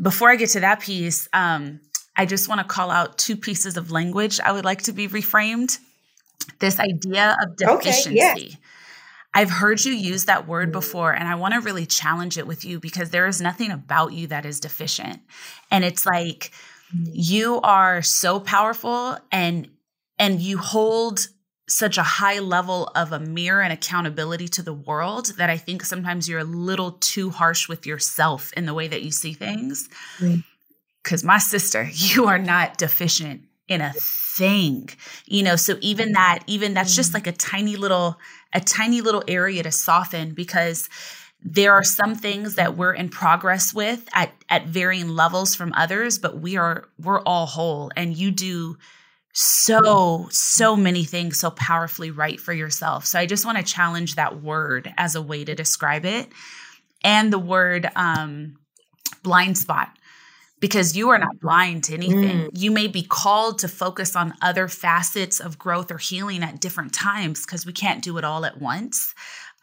[0.00, 1.80] Before I get to that piece, um,
[2.16, 5.08] I just want to call out two pieces of language I would like to be
[5.08, 5.78] reframed
[6.58, 8.10] this idea of deficiency.
[8.10, 8.56] Okay, yeah.
[9.32, 12.64] I've heard you use that word before, and I want to really challenge it with
[12.64, 15.20] you because there is nothing about you that is deficient.
[15.70, 16.50] And it's like
[16.94, 17.12] mm-hmm.
[17.14, 19.68] you are so powerful and
[20.18, 21.28] and you hold
[21.68, 25.84] such a high level of a mirror and accountability to the world that I think
[25.84, 29.88] sometimes you're a little too harsh with yourself in the way that you see things.
[31.02, 34.90] Because, my sister, you are not deficient in a thing
[35.26, 35.56] you know?
[35.56, 36.14] So even mm-hmm.
[36.14, 37.16] that even that's just mm-hmm.
[37.16, 38.18] like a tiny little
[38.52, 40.88] a tiny little area to soften because
[41.42, 46.18] there are some things that we're in progress with at at varying levels from others
[46.18, 47.90] but we are we're all whole.
[47.96, 48.76] And you do
[49.32, 50.82] so so mm-hmm.
[50.82, 53.06] many things so powerfully right for yourself.
[53.06, 56.28] So i just want to challenge that word as a way to describe it.
[57.04, 58.56] And the word um
[59.22, 59.96] blind spot
[60.60, 62.22] because you are not blind to anything.
[62.22, 62.50] Mm.
[62.52, 66.92] You may be called to focus on other facets of growth or healing at different
[66.92, 69.14] times because we can't do it all at once.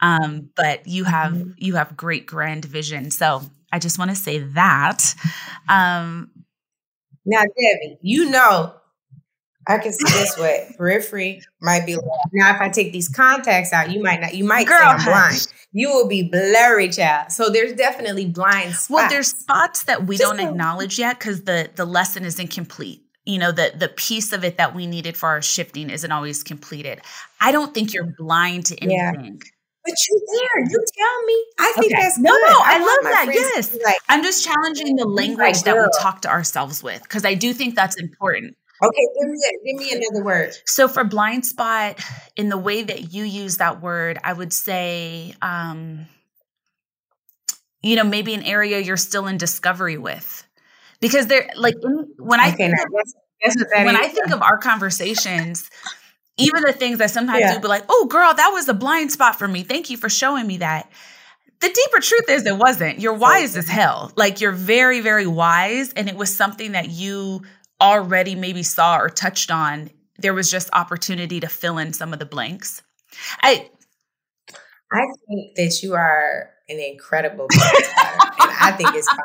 [0.01, 1.51] Um, but you have mm-hmm.
[1.57, 3.11] you have great grand vision.
[3.11, 5.15] So I just want to say that.
[5.69, 6.31] Um,
[7.25, 8.73] now, Debbie, you know
[9.67, 10.73] I can see this way.
[10.77, 11.97] Periphery might be
[12.31, 12.55] now.
[12.55, 14.33] If I take these contacts out, you might not.
[14.33, 15.47] You might Girl, I'm blind.
[15.73, 17.31] You will be blurry, child.
[17.31, 18.89] So there's definitely blind spots.
[18.89, 23.03] Well, there's spots that we Just don't acknowledge yet because the the lesson is incomplete.
[23.25, 26.43] You know, the the piece of it that we needed for our shifting isn't always
[26.43, 27.01] completed.
[27.41, 28.95] I don't think you're blind to anything.
[28.95, 29.49] Yeah.
[29.83, 31.45] But you there, you tell me.
[31.59, 32.03] I think okay.
[32.03, 32.41] that's no, good.
[32.41, 32.59] no.
[32.59, 33.33] I, I love that.
[33.33, 37.35] Yes, like, I'm just challenging the language that we talk to ourselves with because I
[37.35, 38.57] do think that's important.
[38.81, 40.53] Okay, give me, give me another word.
[40.65, 41.99] So for blind spot,
[42.35, 46.05] in the way that you use that word, I would say, um,
[47.81, 50.45] you know, maybe an area you're still in discovery with,
[50.99, 51.75] because they're like
[52.17, 53.13] when I okay, think of, that's,
[53.43, 54.01] that's when is.
[54.01, 55.69] I think of our conversations.
[56.39, 57.55] Even the things that sometimes yeah.
[57.55, 59.63] you be like, "Oh, girl, that was a blind spot for me.
[59.63, 60.87] Thank you for showing me that."
[61.59, 62.99] the deeper truth is it wasn't.
[62.99, 64.11] You're wise as hell.
[64.15, 65.91] Like you're very, very wise.
[65.93, 67.41] And it was something that you
[67.81, 72.19] already maybe saw or touched on, there was just opportunity to fill in some of
[72.19, 72.81] the blanks.
[73.41, 73.69] I
[74.91, 79.19] I think that you are an incredible and I think it's fun.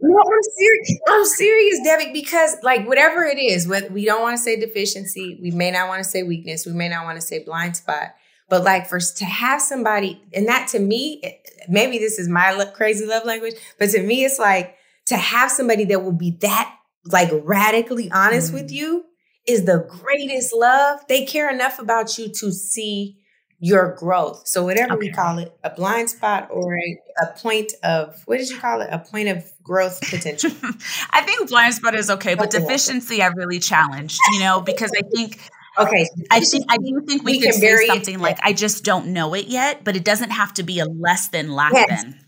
[0.00, 1.00] No, I'm serious.
[1.08, 5.38] I'm serious, Debbie, because like whatever it is, what we don't want to say deficiency,
[5.40, 8.14] we may not want to say weakness, we may not want to say blind spot,
[8.48, 11.32] but like for to have somebody, and that to me, eh,
[11.68, 14.76] maybe this is my crazy love language, but to me, it's like
[15.06, 16.76] to have somebody that will be that
[17.06, 18.54] like radically honest mm.
[18.54, 19.04] with you
[19.46, 21.00] is the greatest love.
[21.08, 23.18] They care enough about you to see
[23.58, 24.42] your growth.
[24.46, 25.08] So whatever okay.
[25.08, 28.80] we call it, a blind spot or a, a, point of what did you call
[28.80, 28.88] it?
[28.90, 30.50] A point of growth potential.
[31.10, 35.02] I think blind spot is okay, but deficiency I really challenged, you know, because I
[35.02, 35.38] think
[35.78, 36.06] Okay.
[36.30, 39.34] I think I do think we, we could say something like I just don't know
[39.34, 42.02] it yet, but it doesn't have to be a less than lack yes.
[42.02, 42.20] than.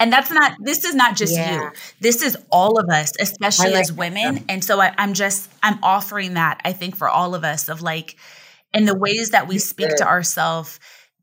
[0.00, 1.52] And that's not, this is not just yeah.
[1.54, 1.70] you.
[2.00, 4.34] This is all of us, especially like as women.
[4.34, 4.44] That.
[4.48, 7.82] And so I, I'm just, I'm offering that, I think, for all of us of
[7.82, 8.16] like,
[8.72, 10.80] in the ways that we speak to ourselves,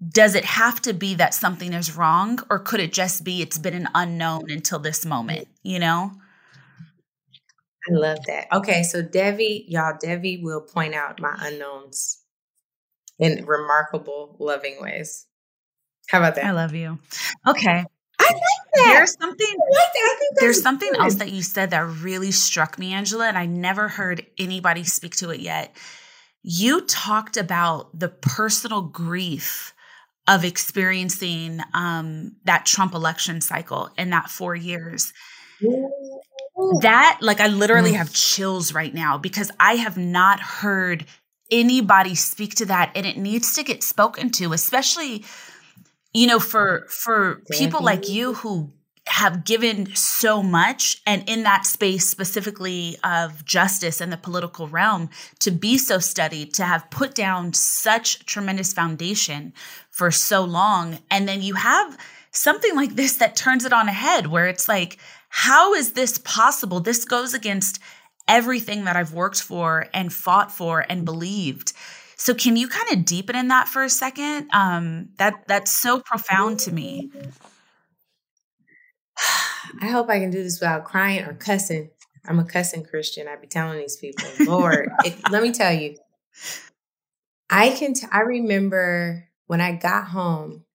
[0.10, 3.58] does it have to be that something is wrong or could it just be it's
[3.58, 6.12] been an unknown until this moment, you know?
[7.90, 8.48] I love that.
[8.54, 12.20] Okay, so Debbie, y'all, Debbie will point out my unknowns
[13.18, 15.26] in remarkable, loving ways.
[16.10, 16.46] How about that?
[16.46, 17.00] I love you.
[17.48, 17.86] Okay.
[18.20, 18.94] I like that.
[18.94, 19.48] There's something.
[19.48, 20.16] I like that.
[20.16, 21.02] I think there's something good.
[21.02, 25.16] else that you said that really struck me, Angela, and I never heard anybody speak
[25.18, 25.76] to it yet.
[26.42, 29.74] You talked about the personal grief
[30.28, 35.14] of experiencing um, that Trump election cycle in that four years.
[36.82, 37.98] That, like, I literally mm.
[37.98, 41.06] have chills right now because I have not heard
[41.50, 45.24] anybody speak to that, and it needs to get spoken to, especially
[46.14, 48.72] you know for for people like you who
[49.08, 55.10] have given so much and in that space specifically of justice and the political realm
[55.40, 59.54] to be so studied to have put down such tremendous foundation
[59.90, 61.00] for so long.
[61.10, 61.98] And then you have
[62.32, 64.98] something like this that turns it on a head where it's like
[65.30, 66.80] how is this possible?
[66.80, 67.80] This goes against
[68.28, 71.74] everything that I've worked for and fought for and believed
[72.18, 74.50] so can you kind of deepen in that for a second?
[74.52, 77.12] Um, that that's so profound to me.
[79.82, 81.92] I hope I can do this without crying or cussing.
[82.26, 83.28] I'm a cussing Christian.
[83.28, 84.90] I'd be telling these people, Lord,
[85.32, 85.96] let me tell you.
[87.50, 87.94] I can.
[87.94, 90.66] T- I remember when I got home.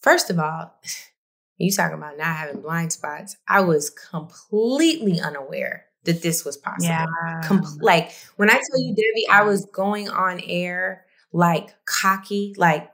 [0.00, 0.74] First of all,
[1.58, 3.36] you talking about not having blind spots.
[3.46, 6.86] I was completely unaware that this was possible.
[6.86, 7.40] Yeah.
[7.44, 12.90] Com- like when I tell you, Debbie, I was going on air like cocky, like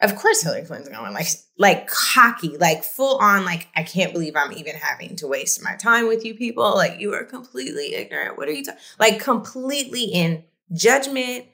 [0.00, 1.28] of course Hillary Clinton's going like
[1.58, 5.76] like cocky, like full on, like I can't believe I'm even having to waste my
[5.76, 6.74] time with you people.
[6.74, 8.38] Like you are completely ignorant.
[8.38, 8.80] What are you talking?
[8.98, 11.46] Like completely in judgment,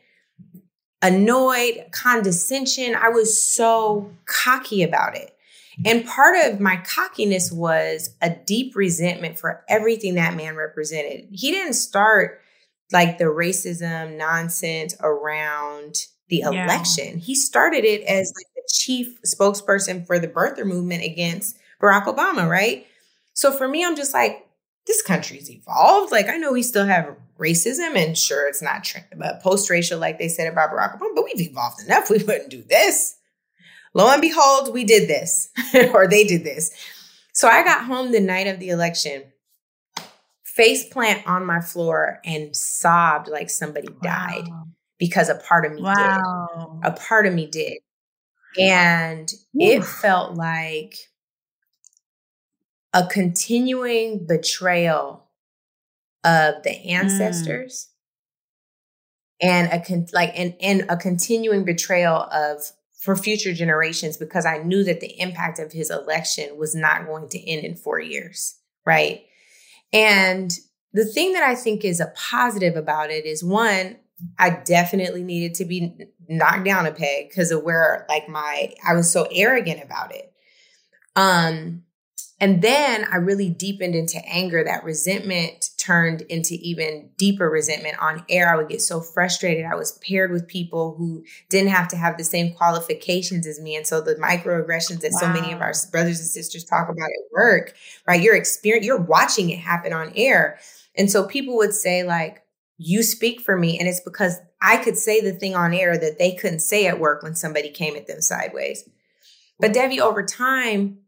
[1.02, 2.94] annoyed, condescension.
[2.94, 5.35] I was so cocky about it.
[5.84, 11.28] And part of my cockiness was a deep resentment for everything that man represented.
[11.32, 12.40] He didn't start
[12.92, 15.96] like the racism nonsense around
[16.28, 17.18] the election.
[17.18, 17.24] Yeah.
[17.24, 22.48] He started it as like the chief spokesperson for the birther movement against Barack Obama,
[22.48, 22.86] right?
[23.34, 24.46] So for me, I'm just like,
[24.86, 26.12] this country's evolved.
[26.12, 28.86] Like I know we still have racism, and sure, it's not
[29.42, 32.08] post-racial like they said about Barack Obama, but we've evolved enough.
[32.10, 33.15] We wouldn't do this.
[33.94, 35.50] Lo and behold, we did this,
[35.92, 36.70] or they did this.
[37.32, 39.24] So I got home the night of the election,
[40.42, 43.98] face plant on my floor, and sobbed like somebody wow.
[44.02, 44.48] died
[44.98, 46.80] because a part of me wow.
[46.82, 46.88] did.
[46.88, 47.78] A part of me did.
[48.58, 49.60] And Ooh.
[49.60, 50.94] it felt like
[52.94, 55.28] a continuing betrayal
[56.24, 56.90] of the mm.
[56.90, 57.90] ancestors
[59.42, 59.48] mm.
[59.48, 62.62] and a con- like and, and a continuing betrayal of
[63.06, 67.28] for future generations because I knew that the impact of his election was not going
[67.28, 69.22] to end in 4 years, right?
[69.92, 70.50] And
[70.92, 73.98] the thing that I think is a positive about it is one,
[74.40, 75.94] I definitely needed to be
[76.28, 80.32] knocked down a peg because of where like my I was so arrogant about it.
[81.14, 81.82] Um
[82.40, 84.64] and then I really deepened into anger.
[84.64, 88.52] That resentment turned into even deeper resentment on air.
[88.52, 89.64] I would get so frustrated.
[89.64, 93.76] I was paired with people who didn't have to have the same qualifications as me.
[93.76, 95.20] And so the microaggressions that wow.
[95.20, 97.74] so many of our brothers and sisters talk about at work,
[98.06, 98.20] right?
[98.20, 100.58] You're experience, you're watching it happen on air.
[100.96, 102.42] And so people would say, like,
[102.78, 103.78] you speak for me.
[103.78, 106.98] And it's because I could say the thing on air that they couldn't say at
[106.98, 108.88] work when somebody came at them sideways.
[109.58, 110.98] But Debbie, over time,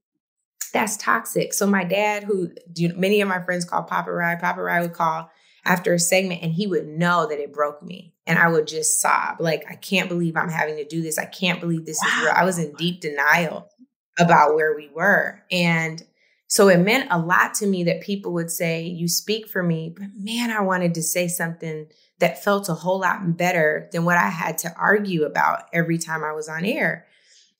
[0.72, 1.54] that's toxic.
[1.54, 2.50] So my dad, who
[2.96, 5.30] many of my friends call Papa Rye, Papa Rye would call
[5.64, 8.14] after a segment and he would know that it broke me.
[8.26, 11.18] And I would just sob, like, I can't believe I'm having to do this.
[11.18, 12.08] I can't believe this wow.
[12.08, 12.34] is real.
[12.36, 13.70] I was in deep denial
[14.18, 15.42] about where we were.
[15.50, 16.02] And
[16.46, 19.94] so it meant a lot to me that people would say, You speak for me.
[19.96, 21.86] But man, I wanted to say something
[22.18, 26.24] that felt a whole lot better than what I had to argue about every time
[26.24, 27.06] I was on air.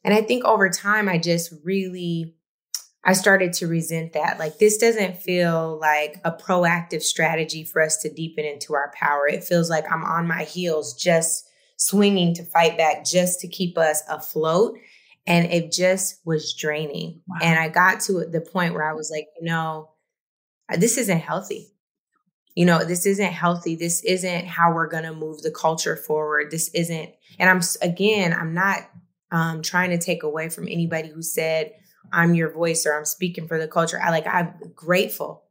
[0.04, 2.34] And I think over time, I just really
[3.08, 4.38] I started to resent that.
[4.38, 9.26] Like, this doesn't feel like a proactive strategy for us to deepen into our power.
[9.26, 11.48] It feels like I'm on my heels, just
[11.78, 14.76] swinging to fight back, just to keep us afloat.
[15.26, 17.22] And it just was draining.
[17.26, 17.38] Wow.
[17.40, 19.88] And I got to the point where I was like, you know,
[20.76, 21.72] this isn't healthy.
[22.54, 23.74] You know, this isn't healthy.
[23.74, 26.50] This isn't how we're going to move the culture forward.
[26.50, 28.80] This isn't, and I'm, again, I'm not
[29.30, 31.72] um, trying to take away from anybody who said,
[32.12, 34.00] I'm your voice or I'm speaking for the culture.
[34.00, 35.44] I like, I'm grateful.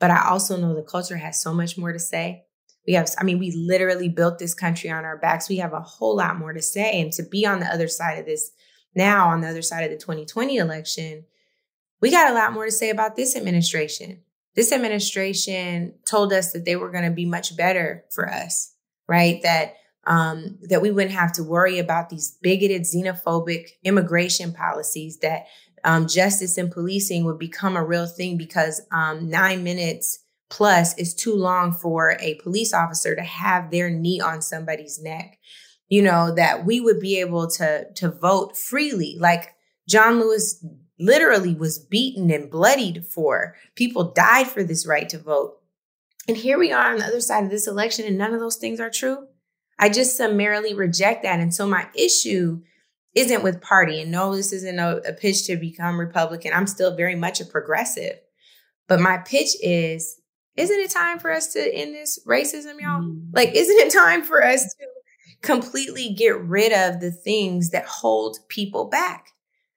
[0.00, 2.44] But I also know the culture has so much more to say.
[2.86, 5.48] We have, I mean, we literally built this country on our backs.
[5.48, 7.00] We have a whole lot more to say.
[7.00, 8.50] And to be on the other side of this
[8.94, 11.24] now, on the other side of the 2020 election,
[12.00, 14.20] we got a lot more to say about this administration.
[14.54, 18.72] This administration told us that they were going to be much better for us,
[19.08, 19.42] right?
[19.42, 19.74] That
[20.06, 25.46] um, that we wouldn't have to worry about these bigoted, xenophobic immigration policies, that
[25.84, 30.20] um, justice and policing would become a real thing because um, nine minutes
[30.50, 35.38] plus is too long for a police officer to have their knee on somebody's neck.
[35.88, 39.54] You know that we would be able to to vote freely, like
[39.88, 40.64] John Lewis
[40.98, 43.54] literally was beaten and bloodied for.
[43.74, 45.58] People died for this right to vote.
[46.26, 48.56] And here we are on the other side of this election, and none of those
[48.56, 49.26] things are true.
[49.78, 51.40] I just summarily reject that.
[51.40, 52.62] And so my issue
[53.14, 54.02] isn't with party.
[54.02, 56.52] And no, this isn't a, a pitch to become Republican.
[56.52, 58.18] I'm still very much a progressive.
[58.88, 60.20] But my pitch is
[60.56, 63.02] isn't it time for us to end this racism, y'all?
[63.02, 63.28] Mm.
[63.32, 64.86] Like, isn't it time for us to
[65.42, 69.30] completely get rid of the things that hold people back,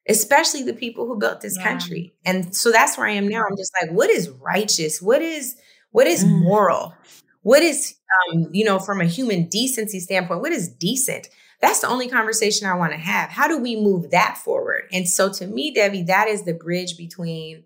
[0.08, 1.64] especially the people who built this yeah.
[1.64, 2.14] country?
[2.26, 3.44] And so that's where I am now.
[3.50, 5.02] I'm just like, what is righteous?
[5.02, 5.56] What is
[5.92, 6.44] what is mm.
[6.44, 6.94] moral?
[7.42, 7.96] What is
[8.32, 11.30] um, you know, from a human decency standpoint, what is decent?
[11.60, 13.30] That's the only conversation I want to have.
[13.30, 14.84] How do we move that forward?
[14.92, 17.64] And so to me, Debbie, that is the bridge between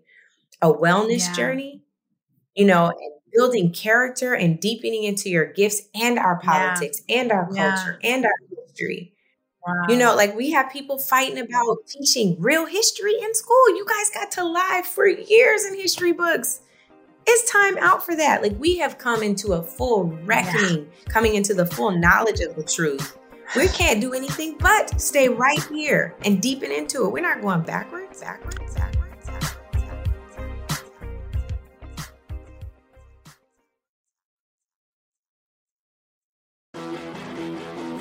[0.62, 1.34] a wellness yeah.
[1.34, 1.82] journey,
[2.54, 7.20] you know, and building character and deepening into your gifts and our politics yeah.
[7.20, 8.14] and our culture yeah.
[8.14, 8.32] and our
[8.64, 9.12] history.
[9.66, 9.74] Wow.
[9.88, 13.68] You know, like we have people fighting about teaching real history in school.
[13.68, 16.60] You guys got to lie for years in history books.
[17.26, 18.42] It's time out for that.
[18.42, 22.64] Like we have come into a full reckoning, coming into the full knowledge of the
[22.64, 23.16] truth
[23.56, 27.12] we can't do anything but stay right here and deepen into it.
[27.12, 29.02] We're not going backwards, backwards, backwards.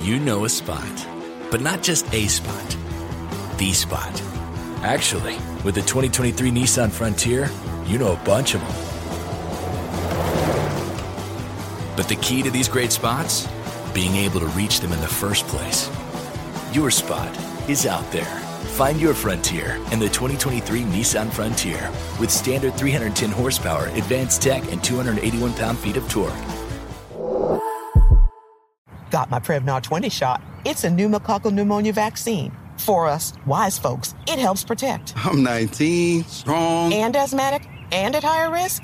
[0.01, 1.07] You know a spot,
[1.51, 2.75] but not just a spot,
[3.57, 4.21] the spot.
[4.81, 7.51] Actually, with the 2023 Nissan Frontier,
[7.85, 8.71] you know a bunch of them.
[11.95, 13.47] But the key to these great spots?
[13.93, 15.89] Being able to reach them in the first place.
[16.73, 17.29] Your spot
[17.69, 18.39] is out there.
[18.75, 24.83] Find your frontier in the 2023 Nissan Frontier with standard 310 horsepower, advanced tech, and
[24.83, 26.33] 281 pound feet of torque.
[29.09, 30.41] Got my Prevnar 20 shot.
[30.63, 32.51] It's a pneumococcal pneumonia vaccine.
[32.77, 35.13] For us, wise folks, it helps protect.
[35.17, 36.93] I'm 19, strong.
[36.93, 38.83] And asthmatic and at higher risk?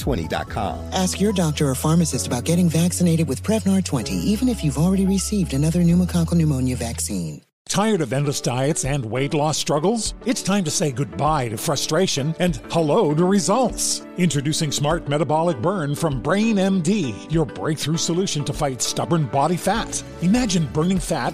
[0.01, 0.89] Prevnar20.com.
[0.93, 5.05] Ask your doctor or pharmacist about getting vaccinated with Prevnar 20, even if you've already
[5.05, 7.41] received another pneumococcal pneumonia vaccine.
[7.69, 10.13] Tired of endless diets and weight loss struggles?
[10.25, 14.05] It's time to say goodbye to frustration and hello to results.
[14.17, 20.03] Introducing Smart Metabolic Burn from BrainMD, your breakthrough solution to fight stubborn body fat.
[20.21, 21.33] Imagine burning fat,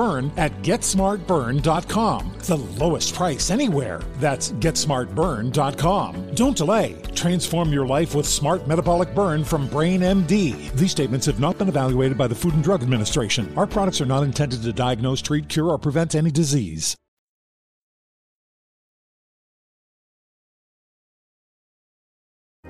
[0.37, 2.33] at GetSmartBurn.com.
[2.39, 4.01] The lowest price anywhere.
[4.17, 6.35] That's GetSmartBurn.com.
[6.35, 7.01] Don't delay.
[7.15, 10.71] Transform your life with Smart Metabolic Burn from Brain MD.
[10.73, 13.51] These statements have not been evaluated by the Food and Drug Administration.
[13.57, 16.95] Our products are not intended to diagnose, treat, cure, or prevent any disease.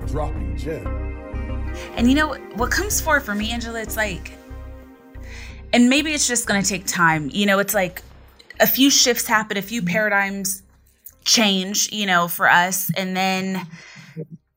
[0.06, 0.86] Dropping gem.
[1.96, 3.80] And you know what comes forward for me, Angela?
[3.80, 4.32] It's like,
[5.72, 7.30] and maybe it's just going to take time.
[7.32, 8.02] You know, it's like
[8.60, 9.90] a few shifts happen, a few mm-hmm.
[9.90, 10.62] paradigms
[11.24, 12.90] change, you know, for us.
[12.96, 13.66] And then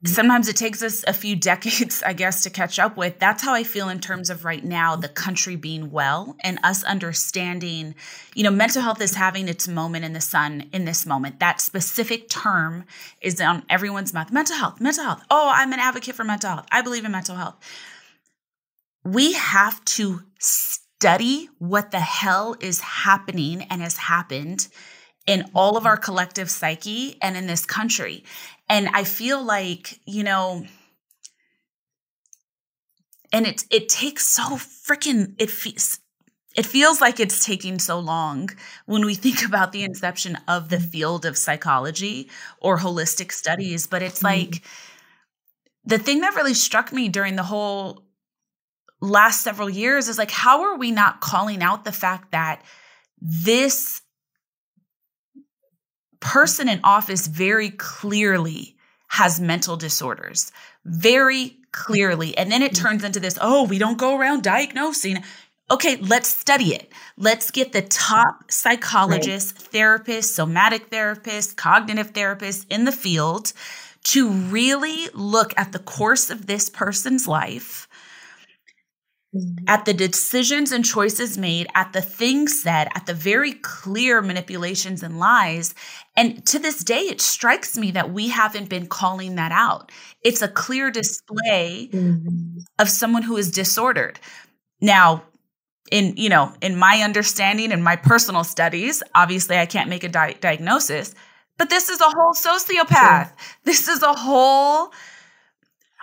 [0.03, 3.20] sometimes it takes us a few decades, I guess, to catch up with.
[3.20, 6.84] That's how I feel in terms of right now, the country being well and us
[6.84, 7.95] understanding,
[8.36, 11.39] you know, mental health is having its moment in the sun in this moment.
[11.39, 12.86] That specific term
[13.22, 14.32] is on everyone's mouth.
[14.32, 15.24] Mental health, mental health.
[15.30, 16.68] Oh, I'm an advocate for mental health.
[16.72, 17.55] I believe in mental health.
[19.03, 20.22] We have to
[21.05, 24.67] study what the hell is happening and has happened
[25.27, 28.23] in all of our collective psyche and in this country.
[28.69, 30.65] And I feel like, you know,
[33.31, 35.99] and it it takes so freaking it feels
[36.55, 38.49] it feels like it's taking so long
[38.87, 44.01] when we think about the inception of the field of psychology or holistic studies but
[44.01, 44.39] it's mm-hmm.
[44.39, 44.63] like
[45.83, 48.04] the thing that really struck me during the whole
[49.05, 52.61] last several years is like how are we not calling out the fact that
[53.21, 54.01] this
[56.19, 58.75] person in office very clearly
[59.07, 60.51] has mental disorders,
[60.83, 62.37] very clearly.
[62.37, 62.85] And then it mm-hmm.
[62.85, 65.23] turns into this oh, we don't go around diagnosing.
[65.69, 66.91] Okay, let's study it.
[67.17, 68.49] Let's get the top mm-hmm.
[68.49, 69.71] psychologists, right.
[69.71, 73.53] therapists, somatic therapists, cognitive therapists in the field
[74.05, 77.87] to really look at the course of this person's life
[79.36, 79.65] Mm-hmm.
[79.67, 85.03] at the decisions and choices made, at the things said, at the very clear manipulations
[85.03, 85.75] and lies.
[86.15, 89.91] And to this day, it strikes me that we haven't been calling that out.
[90.21, 92.59] It's a clear display mm-hmm.
[92.79, 94.21] of someone who is disordered.
[94.79, 95.23] Now,
[95.91, 100.09] in you know in my understanding and my personal studies obviously i can't make a
[100.09, 101.13] di- diagnosis
[101.59, 103.36] but this is a whole sociopath sure.
[103.65, 104.91] this is a whole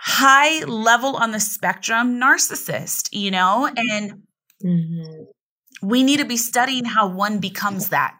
[0.05, 3.69] high level on the spectrum narcissist, you know?
[3.73, 4.23] And
[4.61, 5.23] mm-hmm.
[5.81, 8.17] we need to be studying how one becomes that.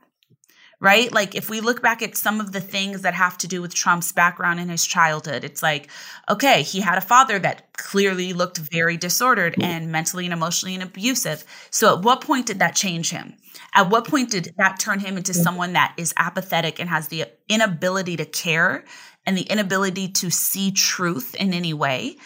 [0.83, 1.13] Right?
[1.13, 3.73] Like, if we look back at some of the things that have to do with
[3.73, 5.89] Trump's background in his childhood, it's like,
[6.29, 10.83] okay, he had a father that clearly looked very disordered and mentally and emotionally and
[10.83, 11.45] abusive.
[11.69, 13.35] So, at what point did that change him?
[13.73, 17.25] At what point did that turn him into someone that is apathetic and has the
[17.47, 18.83] inability to care
[19.25, 22.17] and the inability to see truth in any way.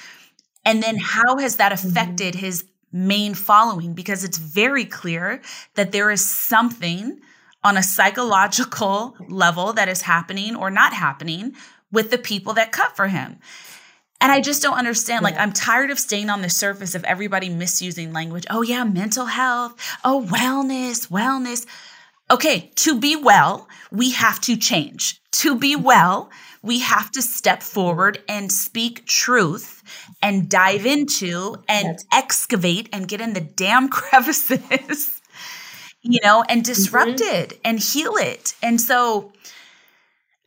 [0.66, 1.88] And then how has that mm-hmm.
[1.88, 3.94] affected his main following?
[3.94, 5.42] Because it's very clear
[5.76, 7.20] that there is something
[7.68, 11.54] on a psychological level that is happening or not happening
[11.92, 13.40] with the people that cut for him.
[14.22, 15.22] And I just don't understand.
[15.22, 18.46] Like, I'm tired of staying on the surface of everybody misusing language.
[18.50, 19.76] Oh, yeah, mental health.
[20.06, 21.66] Oh, wellness, wellness.
[22.32, 25.22] Okay, to be well, we have to change.
[25.34, 26.32] To be well,
[26.64, 29.84] we have to step forward and speak truth
[30.22, 35.17] and dive into and excavate and get in the damn crevices,
[36.02, 37.36] you know, and disrupt mm-hmm.
[37.36, 38.54] it and heal it.
[38.62, 39.32] And so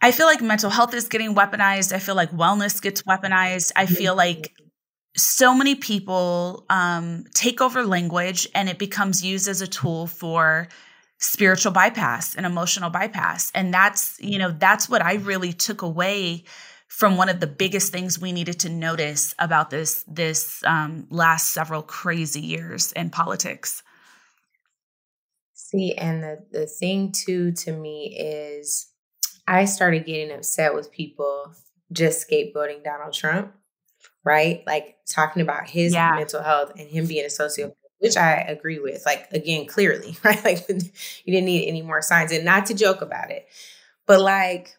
[0.00, 1.92] I feel like mental health is getting weaponized.
[1.92, 3.72] I feel like wellness gets weaponized.
[3.76, 4.52] I feel like
[5.16, 10.68] so many people um, take over language and it becomes used as a tool for
[11.18, 16.42] spiritual bypass and emotional bypass and that's you know that's what i really took away
[16.88, 21.52] from one of the biggest things we needed to notice about this this um, last
[21.52, 23.82] several crazy years in politics
[25.70, 28.92] see and the the thing too to me is
[29.46, 31.52] i started getting upset with people
[31.92, 33.52] just scapegoating donald trump
[34.24, 36.14] right like talking about his yeah.
[36.14, 39.04] mental health and him being a sociopath which I agree with.
[39.06, 40.42] Like again, clearly, right?
[40.44, 40.82] Like you
[41.32, 43.46] didn't need any more signs, and not to joke about it,
[44.06, 44.76] but like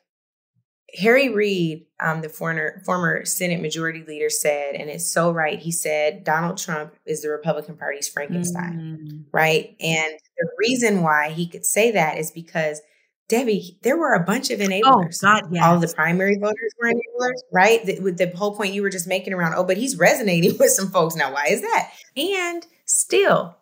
[0.99, 5.59] Harry Reid, um, the former former Senate Majority Leader, said, and it's so right.
[5.59, 9.25] He said Donald Trump is the Republican Party's Frankenstein, mm.
[9.31, 9.75] right?
[9.79, 12.81] And the reason why he could say that is because
[13.31, 14.83] Debbie, there were a bunch of enablers.
[15.23, 15.63] Oh, God, yes.
[15.63, 17.85] All the primary voters were enablers, right?
[17.85, 20.71] The, with the whole point you were just making around, oh, but he's resonating with
[20.71, 21.33] some folks now.
[21.33, 21.91] Why is that?
[22.17, 23.55] And still,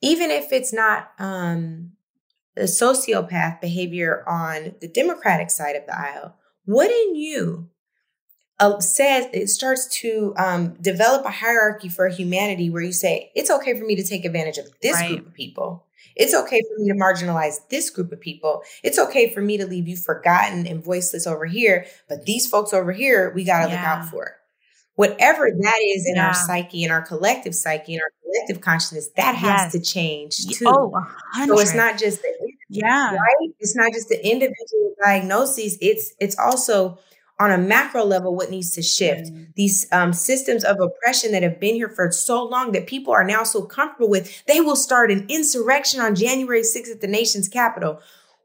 [0.00, 1.90] even if it's not um,
[2.54, 7.68] the sociopath behavior on the Democratic side of the aisle, what in you
[8.60, 13.50] uh, says it starts to um, develop a hierarchy for humanity where you say it's
[13.50, 15.08] okay for me to take advantage of this right.
[15.08, 15.86] group of people.
[16.16, 18.62] It's okay for me to marginalize this group of people.
[18.84, 22.72] It's okay for me to leave you forgotten and voiceless over here, but these folks
[22.72, 23.74] over here, we got to yeah.
[23.74, 24.36] look out for
[24.94, 26.28] whatever that is in yeah.
[26.28, 29.72] our psyche, in our collective psyche, in our collective consciousness, that has yes.
[29.72, 30.66] to change too.
[30.68, 31.54] Oh, 100.
[31.54, 33.50] so it's not just the yeah, right.
[33.60, 35.78] It's not just the individual diagnoses.
[35.80, 36.98] It's it's also
[37.40, 39.32] on a macro level what needs to shift.
[39.32, 39.54] Mm.
[39.56, 43.24] These um, systems of oppression that have been here for so long that people are
[43.24, 47.48] now so comfortable with, they will start an insurrection on January 6th at the nation's
[47.48, 48.00] capital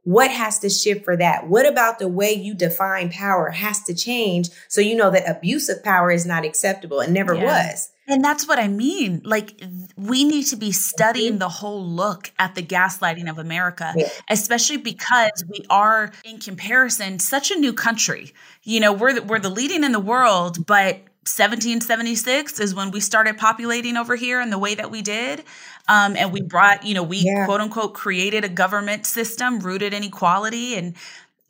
[0.10, 1.48] what has to shift for that?
[1.48, 5.70] What about the way you define power has to change so you know that abuse
[5.70, 7.44] of power is not acceptable and never yeah.
[7.70, 7.92] was?
[8.08, 9.22] And that's what I mean.
[9.24, 9.62] Like,
[9.96, 11.40] we need to be studying mm-hmm.
[11.40, 14.10] the whole look at the gaslighting of America, yeah.
[14.32, 18.34] especially because we are, in comparison, such a new country.
[18.64, 23.00] You know, we're the, we're the leading in the world, but 1776 is when we
[23.00, 25.44] started populating over here in the way that we did.
[25.88, 27.46] Um, and we brought, you know, we yeah.
[27.46, 30.76] quote unquote created a government system rooted in equality.
[30.76, 30.96] And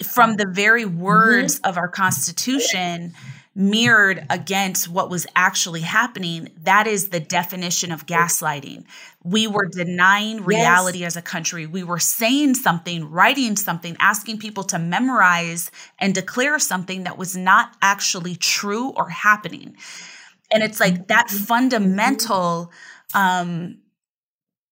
[0.03, 1.70] from the very words mm-hmm.
[1.70, 3.13] of our Constitution,
[3.60, 8.86] mirrored against what was actually happening, that is the definition of gaslighting.
[9.22, 11.07] We were denying reality yes.
[11.07, 11.66] as a country.
[11.66, 17.36] We were saying something, writing something, asking people to memorize and declare something that was
[17.36, 19.76] not actually true or happening.
[20.53, 21.43] And it's like that mm-hmm.
[21.43, 22.72] fundamental,
[23.14, 23.80] um,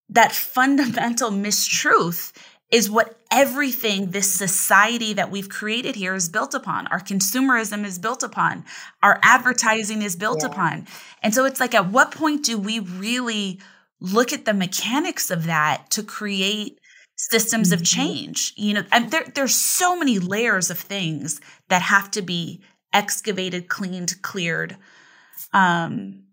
[0.07, 2.31] that fundamental mistruth
[2.71, 6.87] is what everything this society that we've created here is built upon.
[6.87, 8.65] Our consumerism is built upon.
[9.01, 10.49] Our advertising is built yeah.
[10.49, 10.87] upon.
[11.23, 13.59] And so it's like, at what point do we really
[13.99, 16.79] look at the mechanics of that to create
[17.15, 17.81] systems mm-hmm.
[17.81, 18.53] of change?
[18.57, 21.39] You know, and there, there's so many layers of things
[21.69, 22.61] that have to be
[22.93, 24.75] excavated, cleaned, cleared,
[25.53, 26.23] um,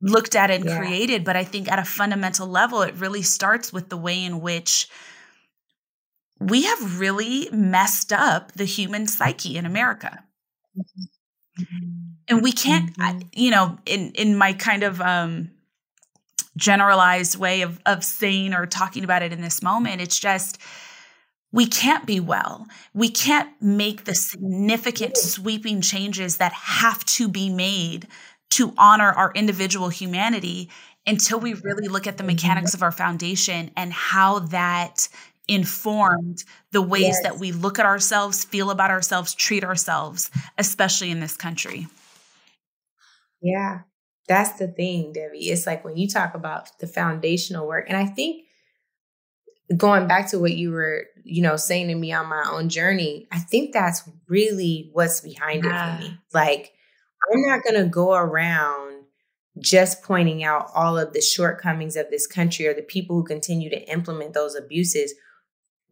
[0.00, 0.78] looked at and yeah.
[0.78, 1.24] created.
[1.24, 4.88] But I think at a fundamental level, it really starts with the way in which
[6.48, 10.24] we have really messed up the human psyche in America.
[12.28, 13.20] And we can't, mm-hmm.
[13.34, 15.50] you know, in in my kind of um,
[16.56, 20.58] generalized way of of saying or talking about it in this moment, it's just
[21.52, 22.66] we can't be well.
[22.94, 28.08] We can't make the significant sweeping changes that have to be made
[28.52, 30.70] to honor our individual humanity
[31.06, 32.78] until we really look at the mechanics mm-hmm.
[32.78, 35.08] of our foundation and how that
[35.48, 37.22] informed the ways yes.
[37.22, 41.86] that we look at ourselves, feel about ourselves, treat ourselves, especially in this country.
[43.40, 43.80] Yeah,
[44.28, 45.50] that's the thing, Debbie.
[45.50, 48.44] It's like when you talk about the foundational work, and I think
[49.76, 53.26] going back to what you were, you know, saying to me on my own journey,
[53.32, 55.94] I think that's really what's behind yeah.
[55.94, 56.18] it for me.
[56.32, 56.72] Like,
[57.32, 59.04] I'm not going to go around
[59.60, 63.68] just pointing out all of the shortcomings of this country or the people who continue
[63.70, 65.14] to implement those abuses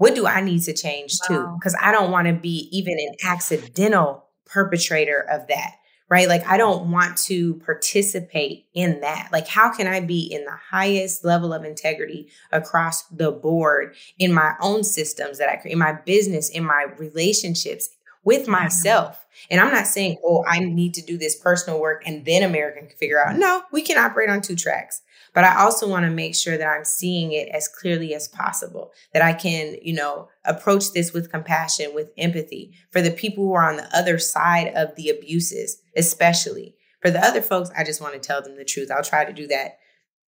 [0.00, 1.46] what do I need to change too?
[1.58, 5.74] Because I don't want to be even an accidental perpetrator of that
[6.08, 6.26] right?
[6.26, 9.28] Like, I don't want to participate in that.
[9.30, 14.34] Like, how can I be in the highest level of integrity across the board in
[14.34, 17.90] my own systems that I create, in my business, in my relationships
[18.24, 19.24] with myself?
[19.52, 22.80] And I'm not saying, oh, I need to do this personal work and then America
[22.80, 23.36] can figure out.
[23.36, 25.02] No, we can operate on two tracks.
[25.34, 28.92] But I also want to make sure that I'm seeing it as clearly as possible,
[29.12, 33.54] that I can, you know, approach this with compassion, with empathy for the people who
[33.54, 36.74] are on the other side of the abuses, especially.
[37.00, 38.90] For the other folks, I just want to tell them the truth.
[38.90, 39.78] I'll try to do that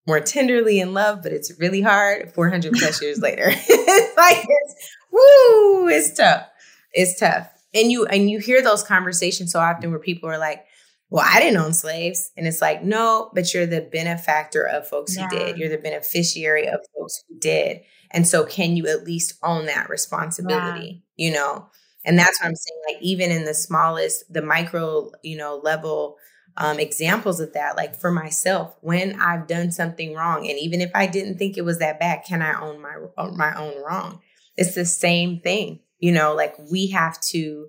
[0.07, 3.47] more tenderly in love, but it's really hard 400 plus years later.
[3.47, 6.47] like, it's, woo, it's tough.
[6.93, 7.49] It's tough.
[7.75, 10.65] And you, and you hear those conversations so often where people are like,
[11.13, 12.31] well, I didn't own slaves.
[12.39, 15.29] And it's like, no, but you're the benefactor of folks yeah.
[15.29, 15.59] who did.
[15.59, 17.83] You're the beneficiary of folks who did.
[18.13, 21.27] And so can you at least own that responsibility, yeah.
[21.27, 21.67] you know?
[22.07, 22.81] And that's what I'm saying.
[22.89, 26.17] Like, even in the smallest, the micro, you know, level
[26.57, 30.91] um, examples of that, like for myself, when I've done something wrong, and even if
[30.95, 32.97] I didn't think it was that bad, can I own my
[33.35, 34.21] my own wrong?
[34.57, 36.35] It's the same thing, you know.
[36.35, 37.69] Like we have to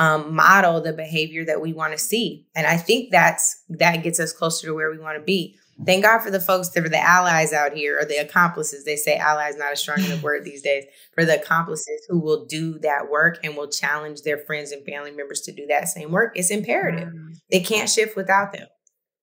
[0.00, 2.46] um, model the behavior that we want to see.
[2.56, 5.58] And I think that's that gets us closer to where we want to be.
[5.84, 8.84] Thank God for the folks that are the allies out here or the accomplices.
[8.84, 10.84] They say allies not a strong enough word these days.
[11.14, 15.10] For the accomplices who will do that work and will challenge their friends and family
[15.10, 16.32] members to do that same work.
[16.34, 17.08] It's imperative.
[17.08, 17.36] Mm.
[17.50, 18.68] They can't shift without them.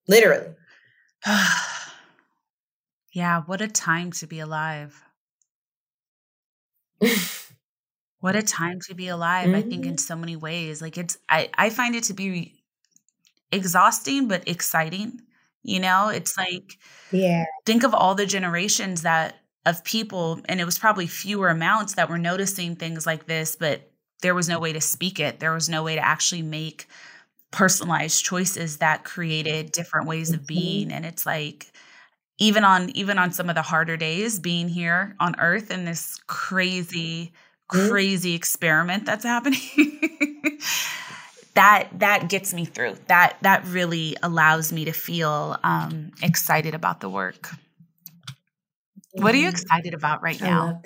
[0.06, 0.54] Literally.
[3.12, 5.02] yeah, what a time to be alive.
[8.20, 9.56] What a time to be alive, mm-hmm.
[9.56, 9.96] I think, in mm-hmm.
[9.96, 10.82] so many ways.
[10.82, 12.62] Like, it's, I, I find it to be
[13.52, 15.20] exhausting, but exciting.
[15.62, 16.78] You know, it's like,
[17.10, 21.94] yeah, think of all the generations that of people, and it was probably fewer amounts
[21.94, 23.90] that were noticing things like this, but
[24.22, 25.40] there was no way to speak it.
[25.40, 26.86] There was no way to actually make
[27.50, 30.46] personalized choices that created different ways of mm-hmm.
[30.46, 30.92] being.
[30.92, 31.70] And it's like,
[32.38, 36.18] even on even on some of the harder days being here on earth in this
[36.26, 37.32] crazy.
[37.68, 39.60] Crazy experiment that's happening.
[41.54, 42.94] That that gets me through.
[43.08, 47.50] That that really allows me to feel um, excited about the work.
[49.14, 50.80] What are you excited about right now?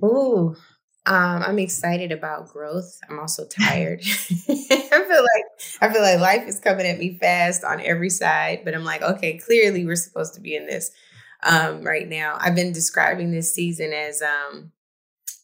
[0.00, 0.12] I love.
[0.12, 0.56] Ooh,
[1.06, 2.98] um, I'm excited about growth.
[3.08, 4.02] I'm also tired.
[4.04, 4.04] I
[4.46, 5.44] feel like
[5.80, 9.02] I feel like life is coming at me fast on every side, but I'm like,
[9.02, 10.92] okay, clearly we're supposed to be in this
[11.42, 12.36] um, right now.
[12.40, 14.72] I've been describing this season as um,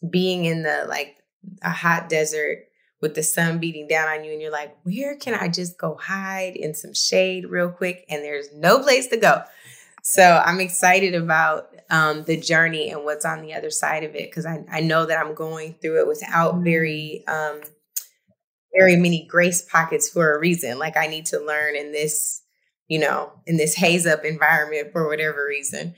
[0.09, 1.16] being in the like
[1.62, 2.64] a hot desert
[3.01, 5.94] with the sun beating down on you, and you're like, where can I just go
[5.94, 8.05] hide in some shade real quick?
[8.09, 9.42] And there's no place to go.
[10.03, 14.30] So I'm excited about um, the journey and what's on the other side of it
[14.30, 17.61] because I, I know that I'm going through it without very um,
[18.74, 20.78] very many grace pockets for a reason.
[20.78, 22.42] Like I need to learn in this
[22.89, 25.95] you know, in this haze up environment for whatever reason.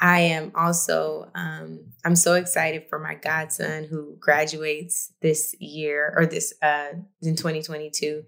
[0.00, 6.26] I am also um, I'm so excited for my godson who graduates this year or
[6.26, 6.88] this uh,
[7.22, 8.24] in 2022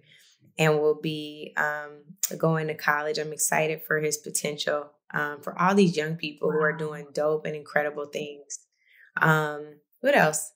[0.57, 2.05] and will be um,
[2.39, 3.19] going to college.
[3.19, 6.55] I'm excited for his potential um, for all these young people wow.
[6.55, 8.61] who are doing dope and incredible things.
[9.21, 10.53] Um, what else?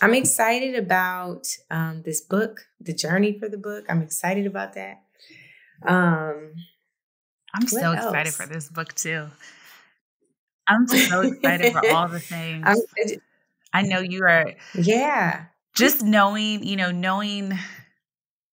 [0.00, 3.84] I'm excited about um, this book, the journey for the book.
[3.88, 5.02] I'm excited about that.
[5.86, 6.52] Um,
[7.54, 8.04] I'm so else?
[8.04, 9.28] excited for this book too.
[10.66, 12.64] I'm so excited for all the things.
[12.66, 12.78] I'm,
[13.72, 14.54] I know you are.
[14.74, 15.46] Yeah.
[15.74, 17.58] Just knowing, you know, knowing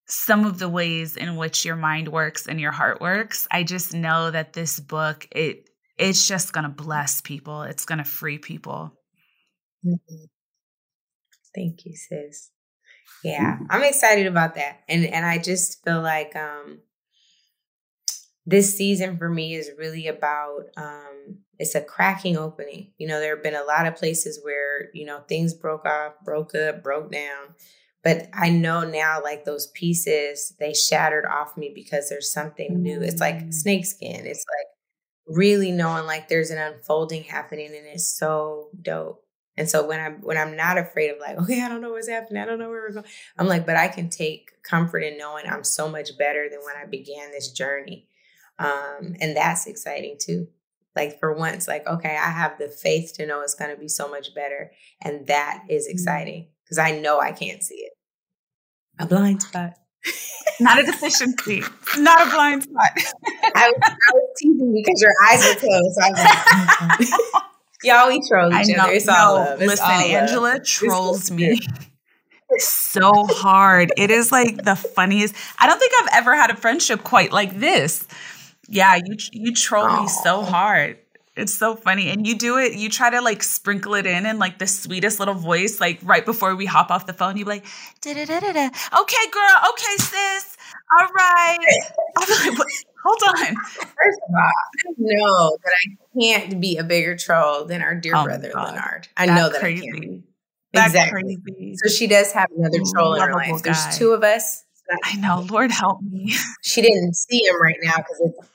[0.06, 3.46] some of the ways in which your mind works and your heart works.
[3.50, 5.68] I just know that this book, it
[5.98, 7.62] it's just going to bless people.
[7.62, 8.92] It's going to free people.
[9.84, 10.24] Mm-hmm.
[11.54, 12.50] Thank you, sis.
[13.22, 14.80] Yeah, I'm excited about that.
[14.88, 16.80] And and I just feel like um
[18.46, 22.92] this season for me is really about um, it's a cracking opening.
[22.98, 26.14] You know, there have been a lot of places where, you know, things broke off,
[26.24, 27.54] broke up, broke down.
[28.02, 33.02] But I know now, like those pieces, they shattered off me because there's something new.
[33.02, 33.52] It's like mm.
[33.52, 34.26] snakeskin.
[34.26, 39.22] It's like really knowing like there's an unfolding happening and it's so dope.
[39.56, 42.08] And so when I'm when I'm not afraid of like, okay, I don't know what's
[42.08, 43.06] happening, I don't know where we're going.
[43.38, 46.76] I'm like, but I can take comfort in knowing I'm so much better than when
[46.76, 48.06] I began this journey.
[48.60, 50.48] Um, and that's exciting too.
[50.94, 53.88] Like for once, like, okay, I have the faith to know it's going to be
[53.88, 54.72] so much better.
[55.02, 55.92] And that is mm-hmm.
[55.92, 57.92] exciting because I know I can't see it.
[58.98, 59.74] A blind spot.
[60.60, 61.62] Not a deficiency.
[61.96, 62.90] Not a blind spot.
[63.54, 65.94] I, was, I was teasing because your eyes were closed.
[65.94, 67.42] So I was like,
[67.82, 68.92] Y'all, we troll each I other.
[68.92, 69.62] It's all love.
[69.62, 70.00] It's listen, all.
[70.00, 71.58] Angela trolls me
[72.58, 73.92] so hard.
[73.96, 75.34] It is like the funniest.
[75.58, 78.06] I don't think I've ever had a friendship quite like this.
[78.70, 80.96] Yeah, you you troll me so hard.
[81.36, 82.08] It's so funny.
[82.10, 85.18] And you do it, you try to like sprinkle it in in like the sweetest
[85.18, 87.36] little voice, like right before we hop off the phone.
[87.36, 87.64] You be like,
[88.00, 88.66] da da da da da.
[89.00, 89.70] Okay, girl.
[89.70, 90.56] Okay, sis.
[90.98, 91.58] All right.
[92.44, 92.58] Be like?
[93.04, 93.54] Hold on.
[93.56, 98.14] First of all, I know that I can't be a bigger troll than our dear
[98.14, 98.52] Oh brother.
[98.54, 99.08] Leonard.
[99.16, 99.86] I That's know that I crazy.
[99.86, 100.00] can't.
[100.00, 100.22] be.
[100.72, 101.38] That's exactly.
[101.44, 101.76] crazy.
[101.82, 103.62] So she does have another troll in her life.
[103.62, 103.92] There's guy.
[103.92, 104.64] two of us.
[105.04, 105.46] I know.
[105.48, 106.34] Lord help me.
[106.62, 108.49] She didn't see him right now because it's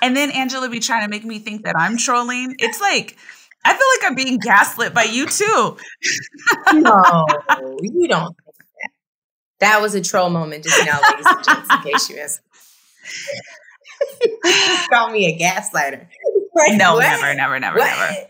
[0.00, 2.56] And then Angela be trying to make me think that I'm trolling.
[2.58, 3.16] It's like
[3.64, 5.76] I feel like I'm being gaslit by you too.
[6.74, 7.26] no,
[7.82, 8.90] you don't that.
[9.60, 12.40] That was a troll moment just now, ladies and gents, in case you missed.
[14.44, 16.06] just call me a gaslighter.
[16.54, 17.00] Like, no, what?
[17.04, 17.86] never, never, never, What?
[17.86, 18.26] never.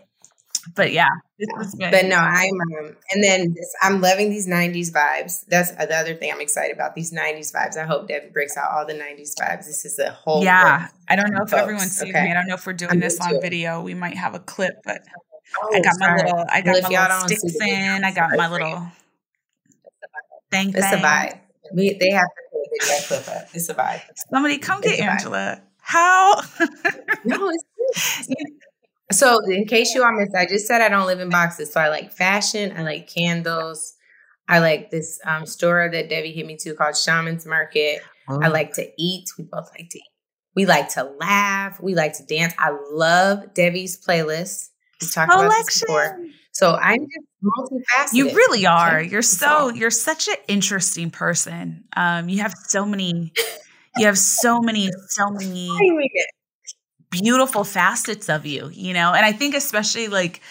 [0.75, 1.91] But yeah, this is good.
[1.91, 5.45] But no, I'm um, and then this, I'm loving these '90s vibes.
[5.45, 6.95] That's the other thing I'm excited about.
[6.95, 7.77] These '90s vibes.
[7.77, 9.65] I hope Debbie breaks out all the '90s vibes.
[9.65, 10.87] This is a whole yeah.
[11.07, 12.25] I don't know if folks, everyone's seeing okay?
[12.25, 12.31] me.
[12.31, 13.81] I don't know if we're doing I'm this on video.
[13.81, 15.01] We might have a clip, but
[15.61, 18.03] Oh, I got my little, I got Well, my little sticks in.
[18.03, 18.87] I got sorry my little
[20.51, 20.69] thing.
[20.69, 21.39] It's a vibe.
[21.73, 23.47] We, they have to put a video clip up.
[23.53, 24.01] It's a vibe.
[24.31, 24.99] Somebody come It's get.
[24.99, 25.61] Angela.
[25.81, 26.41] How?
[27.25, 28.37] No, it's good.
[29.13, 31.71] So, in case you all missed, I just said I don't live in boxes.
[31.71, 32.73] So, I like fashion.
[32.75, 33.93] I like candles.
[34.47, 38.01] I like this um, store that Debbie hit me to called Shaman's Market.
[38.27, 39.29] I like to eat.
[39.37, 40.03] We both like to eat.
[40.55, 41.81] We like to laugh.
[41.81, 42.53] We like to dance.
[42.57, 44.69] I love Debbie's playlist.
[45.01, 46.19] We talked about this before.
[46.51, 48.13] So I'm just multifaceted.
[48.13, 49.01] You really are.
[49.01, 51.85] You're so you're such an interesting person.
[51.97, 53.33] Um, you have so many,
[53.97, 56.09] you have so many, so many What do you mean?
[57.13, 59.13] Beautiful facets of you, you know?
[59.13, 60.41] And I think especially like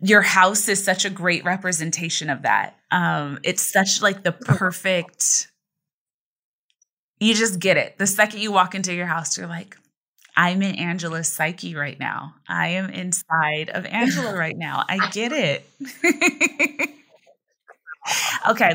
[0.00, 2.76] your house is such a great representation of that.
[2.90, 5.48] Um, it's such like the perfect
[7.20, 7.98] you just get it.
[7.98, 9.76] The second you walk into your house, you're like,
[10.36, 12.34] I'm in Angela's psyche right now.
[12.48, 14.84] I am inside of Angela right now.
[14.88, 15.64] I get it.
[18.50, 18.74] okay.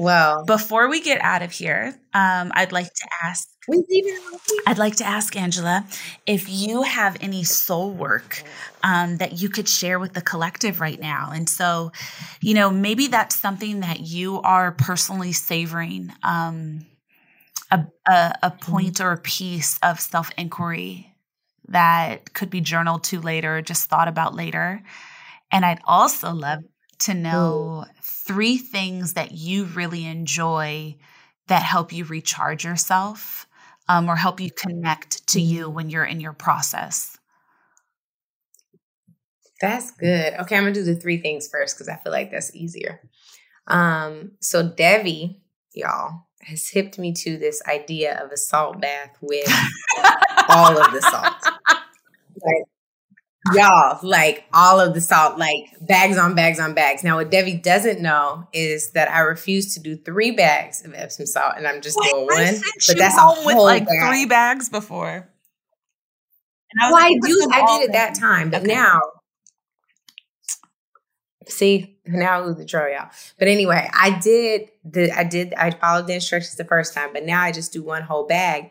[0.00, 3.46] Well, Before we get out of here, um, I'd like to ask.
[4.66, 5.84] I'd like to ask Angela
[6.26, 8.42] if you have any soul work
[8.82, 11.30] um, that you could share with the collective right now.
[11.32, 11.92] And so,
[12.40, 16.86] you know, maybe that's something that you are personally savoring um,
[17.70, 21.14] a, a, a point or a piece of self inquiry
[21.68, 24.82] that could be journaled to later, just thought about later.
[25.52, 26.60] And I'd also love
[27.00, 30.96] to know three things that you really enjoy
[31.48, 33.46] that help you recharge yourself
[33.88, 37.18] um, or help you connect to you when you're in your process.
[39.60, 40.34] That's good.
[40.34, 43.00] Okay, I'm gonna do the three things first because I feel like that's easier.
[43.66, 45.42] Um, so Debbie,
[45.74, 49.48] y'all, has hipped me to this idea of a salt bath with
[50.48, 51.34] all of the salt.
[52.42, 52.64] Like,
[53.54, 57.02] y'all, like all of the salt, like bags on bags on bags.
[57.02, 61.26] Now, what Debbie doesn't know is that I refuse to do three bags of Epsom
[61.26, 62.62] salt, and I'm just doing I one.
[62.86, 64.08] But that's a home with like bag.
[64.08, 65.28] three bags before.
[66.72, 67.48] And was Well, like, put do.
[67.52, 68.74] I did at that time, but Okay.
[68.74, 69.00] now,
[71.48, 73.10] see, now I who's the troll, y'all?
[73.38, 75.10] But anyway, I did the.
[75.12, 75.54] I did.
[75.54, 78.70] I followed the instructions the first time, but now I just do one whole bag.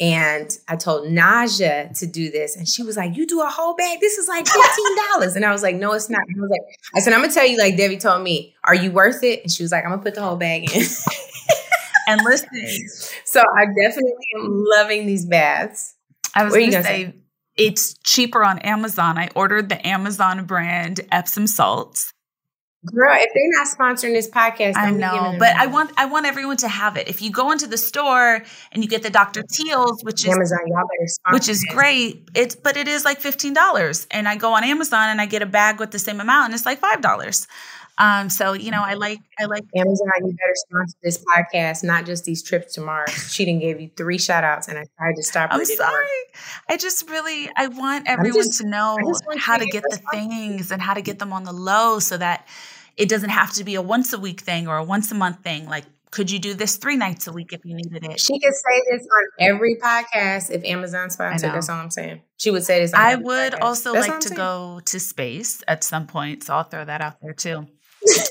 [0.00, 3.74] And I told Naja to do this, and she was like, "You do a whole
[3.74, 3.98] bag?
[4.00, 6.60] This is like fifteen dollars." and I was like, "No, it's not." I was like,
[6.94, 9.50] "I said I'm gonna tell you, like Debbie told me, are you worth it?" And
[9.50, 10.82] she was like, "I'm gonna put the whole bag in."
[12.08, 12.48] And listen,
[13.26, 15.94] so I definitely am loving these baths.
[16.34, 17.14] I was What are you going to gonna say
[17.58, 19.18] it's cheaper on Amazon.
[19.18, 22.14] I ordered the Amazon brand Epsom salts.
[22.86, 25.90] Girl, if they're not sponsoring this podcast, I don't be giving know, but I want
[25.96, 27.08] I want everyone to have it.
[27.08, 29.42] If you go into the store and you get the Dr.
[29.42, 33.18] Teal's, which is Amazon, y'all better sponsor which is great, it's but it is like
[33.18, 34.06] fifteen dollars.
[34.12, 36.54] And I go on Amazon and I get a bag with the same amount, and
[36.54, 37.48] it's like five dollars.
[37.98, 42.06] Um, so you know, I like I like Amazon, you better sponsor this podcast, not
[42.06, 43.10] just these trips to Mars.
[43.32, 45.50] She didn't give you three shout outs and I tried to stop.
[45.52, 45.88] I'm didn't work.
[45.88, 46.06] sorry.
[46.68, 49.82] I just really I want everyone just- to know I just want how to get
[49.88, 52.46] the things and how to get them on the low so that
[52.96, 55.42] it doesn't have to be a once a week thing or a once a month
[55.42, 55.66] thing.
[55.68, 58.18] Like, could you do this three nights a week if you needed it?
[58.18, 61.52] She could say this on every podcast if Amazon sponsored.
[61.52, 62.22] That's all I'm saying.
[62.38, 62.94] She would say this.
[62.94, 63.58] On I would podcast.
[63.60, 64.36] also That's like to saying.
[64.36, 67.66] go to space at some point, so I'll throw that out there too.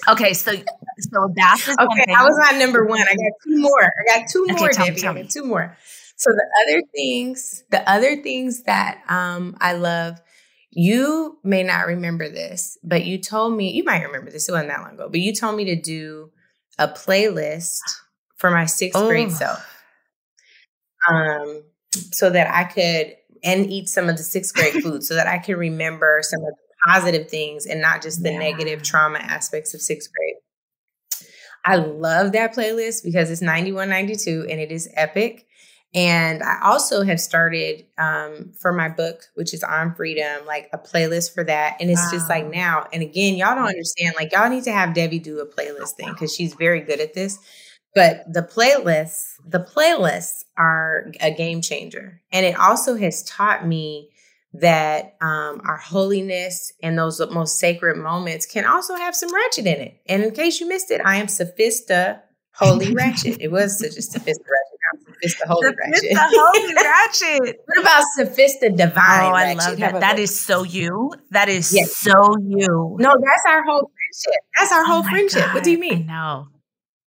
[0.09, 0.51] Okay, so
[0.99, 2.13] so bath is Okay.
[2.13, 3.01] I was on number one.
[3.01, 3.83] I got two more.
[3.83, 5.01] I got two Okay, more, tell me, Debbie.
[5.01, 5.27] tell me.
[5.27, 5.77] two more.
[6.15, 10.19] So the other things, the other things that um I love,
[10.71, 14.69] You may not remember this, but you told me, you might remember this, it wasn't
[14.69, 16.31] that long ago, but you told me to do
[16.77, 17.79] a playlist
[18.35, 19.07] for my sixth oh.
[19.07, 19.65] grade self.
[21.09, 21.63] Um,
[22.11, 25.37] so that I could and eat some of the sixth grade food so that I
[25.37, 28.39] can remember some of the positive things and not just the yeah.
[28.39, 30.35] negative trauma aspects of sixth grade.
[31.65, 35.45] I love that playlist because it's 9192 and it is epic.
[35.93, 40.77] And I also have started um, for my book, which is on freedom, like a
[40.77, 41.77] playlist for that.
[41.79, 42.11] And it's wow.
[42.11, 44.13] just like now, and again, y'all don't understand.
[44.15, 47.13] Like, y'all need to have Debbie do a playlist thing because she's very good at
[47.13, 47.39] this.
[47.95, 52.21] But the playlists, the playlists are a game changer.
[52.31, 54.09] And it also has taught me
[54.53, 59.79] that um, our holiness and those most sacred moments can also have some ratchet in
[59.81, 60.01] it.
[60.07, 62.21] And in case you missed it, I am Sophista
[62.53, 63.37] Holy Ratchet.
[63.39, 64.77] It was such a Sophista Ratchet.
[65.05, 66.17] Sophista Holy Ratchet.
[66.17, 67.59] Holy Ratchet.
[67.65, 69.57] what about Sophista Divine Oh, I ratchet?
[69.57, 69.99] love that.
[69.99, 71.13] That is so you.
[71.31, 71.95] That is yes.
[71.95, 72.97] so you.
[72.99, 74.41] No, that's our whole friendship.
[74.57, 75.45] That's our whole oh friendship.
[75.45, 75.53] God.
[75.55, 76.05] What do you mean?
[76.07, 76.47] No.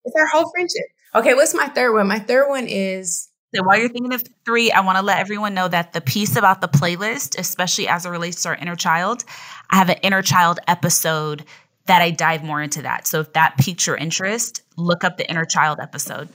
[0.03, 0.85] It's our whole friendship.
[1.15, 2.07] Okay, what's my third one?
[2.07, 5.53] My third one is so while you're thinking of three, I want to let everyone
[5.53, 9.23] know that the piece about the playlist, especially as it relates to our inner child,
[9.69, 11.45] I have an inner child episode
[11.87, 13.07] that I dive more into that.
[13.07, 16.29] So if that piques your interest, look up the inner child episode.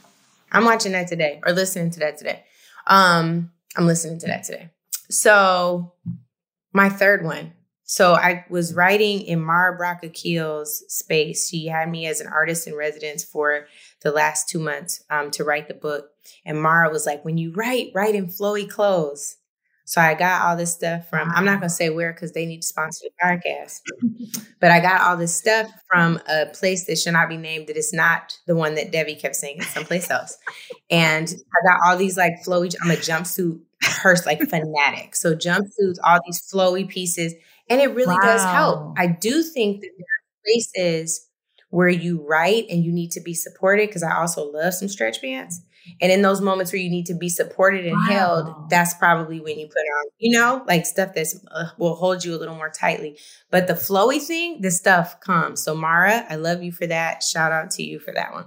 [0.51, 2.45] I'm watching that today or listening to that today.
[2.87, 4.71] Um, I'm listening to that today.
[5.11, 5.93] So
[6.73, 7.53] my third one.
[7.85, 11.49] So I was writing in Mara Brock Akil's space.
[11.49, 13.67] She had me as an artist in residence for
[14.03, 16.07] the last two months um, to write the book.
[16.45, 19.37] And Mara was like, when you write, write in flowy clothes.
[19.87, 22.47] So I got all this stuff from, I'm not going to say where because they
[22.47, 23.81] need to sponsor the podcast,
[24.61, 27.77] but I got all this stuff from a place that should not be named that
[27.77, 30.39] is not the one that Debbie kept saying, it's someplace else.
[30.91, 35.16] And I got all these like flowy, I'm a jumpsuit person, like fanatic.
[35.16, 37.35] So jumpsuits, all these flowy pieces,
[37.68, 38.22] and it really wow.
[38.22, 38.95] does help.
[38.99, 41.29] I do think that there are places
[41.70, 45.20] where you write and you need to be supported because I also love some stretch
[45.20, 45.61] pants.
[46.01, 48.14] And in those moments where you need to be supported and wow.
[48.14, 52.24] held, that's probably when you put on, you know, like stuff that uh, will hold
[52.24, 53.18] you a little more tightly.
[53.51, 55.62] But the flowy thing, the stuff comes.
[55.62, 57.22] So Mara, I love you for that.
[57.22, 58.47] Shout out to you for that one.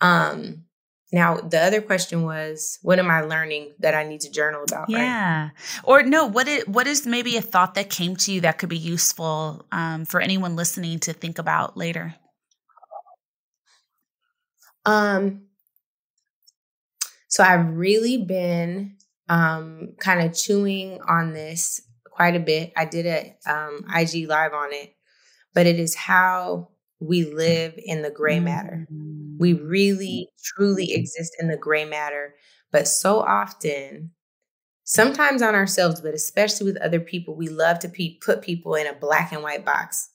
[0.00, 0.64] Um,
[1.12, 4.90] now the other question was, what am I learning that I need to journal about?
[4.90, 5.52] Yeah, right?
[5.84, 8.68] or no, what is what is maybe a thought that came to you that could
[8.68, 12.14] be useful um, for anyone listening to think about later?
[14.84, 15.45] Um,
[17.36, 18.96] so I've really been
[19.28, 22.72] um, kind of chewing on this quite a bit.
[22.74, 24.94] I did a um, IG live on it,
[25.52, 28.86] but it is how we live in the gray matter.
[29.36, 29.68] We mm.
[29.68, 32.36] really, truly exist in the gray matter,
[32.72, 34.12] but so often,
[34.84, 38.86] sometimes on ourselves, but especially with other people, we love to pe- put people in
[38.86, 40.08] a black and white box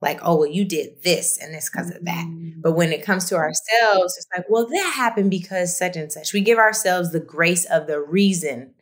[0.00, 2.26] like, oh, well, you did this and it's because of that.
[2.26, 2.60] Mm-hmm.
[2.60, 6.32] But when it comes to ourselves, it's like, well, that happened because such and such.
[6.32, 8.74] We give ourselves the grace of the reason.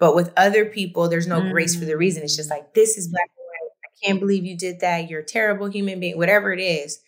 [0.00, 1.52] But with other people, there's no mm-hmm.
[1.52, 2.24] grace for the reason.
[2.24, 2.56] It's just mm.
[2.56, 3.70] like, this is black and white.
[3.84, 5.08] I can't believe you did that.
[5.08, 7.00] You're a terrible human being, whatever it is.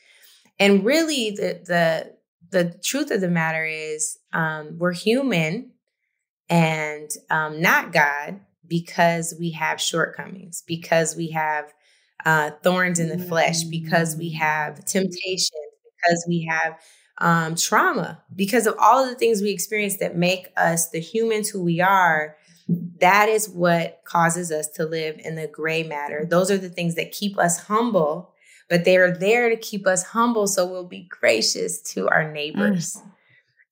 [0.58, 2.16] And really, the the
[2.50, 5.72] the truth of the matter is, um, we're human
[6.48, 11.74] and um, not God because we have shortcomings, because we have
[12.24, 16.78] uh, thorns in the flesh, because we have temptation, because we have
[17.18, 21.48] um, trauma, because of all of the things we experience that make us the humans
[21.48, 22.36] who we are.
[23.00, 26.26] That is what causes us to live in the gray matter.
[26.28, 28.34] Those are the things that keep us humble,
[28.68, 32.96] but they are there to keep us humble so we'll be gracious to our neighbors.
[32.96, 33.10] Mm.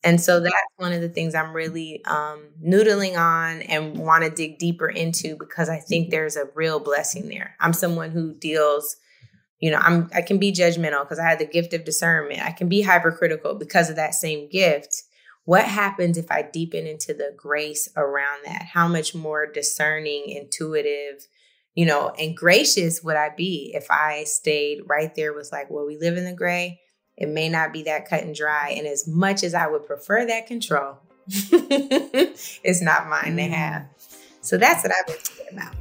[0.04, 4.30] And so that's one of the things I'm really um, noodling on and want to
[4.30, 7.56] dig deeper into because I think there's a real blessing there.
[7.58, 8.96] I'm someone who deals,
[9.60, 12.42] you know, I'm I can be judgmental because I had the gift of discernment.
[12.42, 15.04] I can be hypercritical because of that same gift.
[15.46, 18.66] What happens if I deepen into the grace around that?
[18.74, 21.26] How much more discerning, intuitive,
[21.74, 25.86] you know, and gracious would I be if I stayed right there with like, well,
[25.86, 26.80] we live in the gray
[27.16, 28.74] it may not be that cut and dry.
[28.76, 33.50] And as much as I would prefer that control, it's not mine to mm.
[33.50, 33.86] have.
[34.40, 35.74] So that's what I've been thinking about.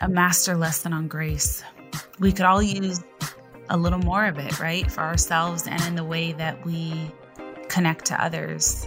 [0.00, 1.62] A master lesson on grace.
[2.18, 3.02] We could all use
[3.68, 4.90] a little more of it, right?
[4.90, 7.10] For ourselves and in the way that we
[7.68, 8.86] connect to others.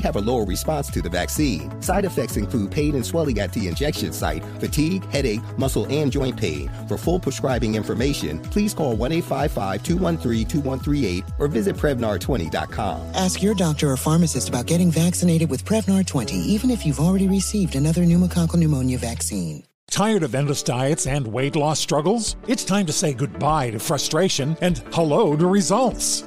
[0.00, 1.80] have a lower response to the vaccine.
[1.82, 6.36] Side effects include pain and swelling at the injection site, fatigue, headache, muscle, and joint
[6.36, 6.70] pain.
[6.88, 13.00] For full prescribing information, please call 1 855 213 2138 or visit Prevnar20.com.
[13.14, 17.28] Ask your doctor or pharmacist about getting vaccinated with Prevnar 20, even if you've already
[17.28, 19.64] received another pneumococcal pneumonia vaccine.
[19.92, 22.36] Tired of endless diets and weight loss struggles?
[22.46, 26.26] It's time to say goodbye to frustration and hello to results.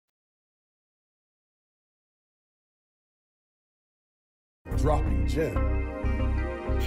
[4.77, 5.57] Dropping gem.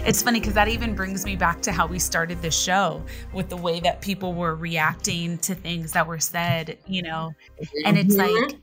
[0.06, 3.48] It's funny because that even brings me back to how we started this show with
[3.48, 7.34] the way that people were reacting to things that were said, you know.
[7.84, 8.18] And it's Mhm.
[8.18, 8.60] like,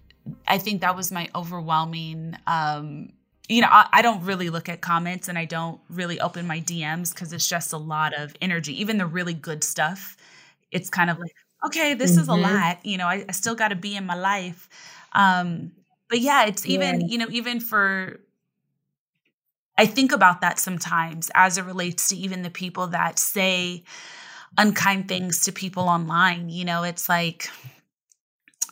[0.48, 2.36] I think that was my overwhelming.
[2.48, 3.14] Um,
[3.50, 6.60] you know, I, I don't really look at comments and I don't really open my
[6.60, 8.80] DMs because it's just a lot of energy.
[8.80, 10.18] Even the really good stuff,
[10.72, 11.34] it's kind of like,
[11.66, 12.42] okay, this is a Mhm.
[12.42, 12.86] lot.
[12.86, 14.70] You know, I, I still got to be in my life.
[15.14, 15.72] Um,
[16.10, 17.08] but yeah, it's even, Yeah.
[17.08, 18.20] you know, even for
[19.82, 23.84] I think about that sometimes as it relates to even the people that say
[24.56, 26.50] unkind things to people online.
[26.50, 27.50] You know, it's like,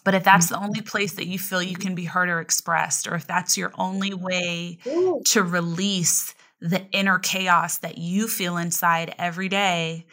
[0.04, 0.66] but if that's the mm-hmm.
[0.66, 3.72] only place that you feel you can be heard or expressed, or if that's your
[3.80, 4.78] only way
[5.26, 10.06] to release the inner chaos that you feel inside every day,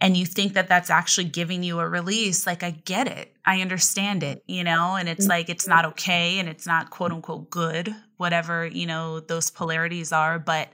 [0.00, 3.34] and you think that that's actually giving you a release, like I get it.
[3.46, 7.12] I understand it, you know, and it's like it's not okay and it's not quote
[7.12, 10.68] unquote good, whatever, you know, those polarities are, but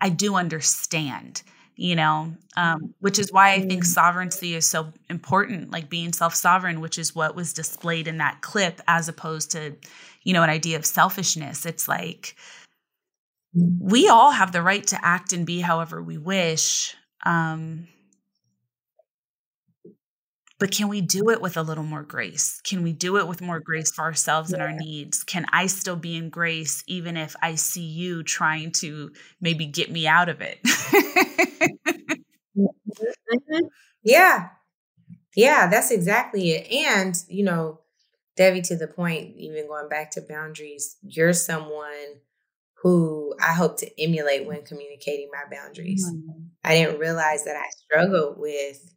[0.00, 1.42] I do understand,
[1.74, 6.36] you know, um, which is why I think sovereignty is so important, like being self
[6.36, 9.74] sovereign, which is what was displayed in that clip, as opposed to,
[10.22, 11.66] you know, an idea of selfishness.
[11.66, 12.36] It's like
[13.52, 16.94] we all have the right to act and be however we wish.
[17.26, 17.88] Um,
[20.60, 22.60] but can we do it with a little more grace?
[22.62, 25.24] Can we do it with more grace for ourselves and our needs?
[25.24, 29.10] Can I still be in grace even if I see you trying to
[29.40, 30.60] maybe get me out of it?
[32.56, 33.70] Mhm.
[34.02, 34.48] Yeah.
[35.36, 36.70] Yeah, that's exactly it.
[36.72, 37.80] And, you know,
[38.36, 42.20] Debbie, to the point, even going back to boundaries, you're someone
[42.82, 46.04] who I hope to emulate when communicating my boundaries.
[46.64, 48.94] I didn't realize that I struggled with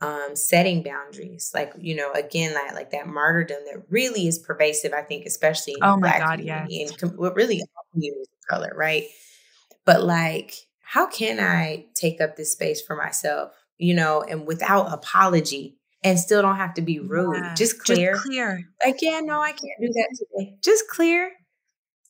[0.00, 1.50] um, setting boundaries.
[1.54, 5.74] Like, you know, again, like, like that martyrdom that really is pervasive, I think, especially
[5.74, 9.04] in Oh my God, community and com- really all communities of color, right?
[9.84, 14.92] But like, how can I take up this space for myself, you know, and without
[14.92, 17.36] apology and still don't have to be rude?
[17.36, 18.12] Yeah, Just clear.
[18.12, 18.62] Just clear.
[18.84, 20.56] Like, yeah, no, I can't do that today.
[20.62, 21.32] Just clear.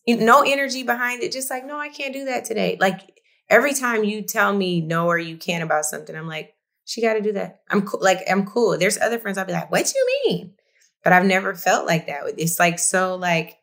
[0.08, 1.32] No energy behind it.
[1.32, 2.76] Just like, no, I can't do that today.
[2.80, 3.00] Like
[3.48, 6.55] every time you tell me no or you can't about something, I'm like,
[6.86, 7.60] she got to do that.
[7.68, 8.00] I'm cool.
[8.02, 8.78] Like, I'm cool.
[8.78, 10.54] There's other friends I'll be like, what do you mean?
[11.04, 12.22] But I've never felt like that.
[12.38, 13.58] It's like so like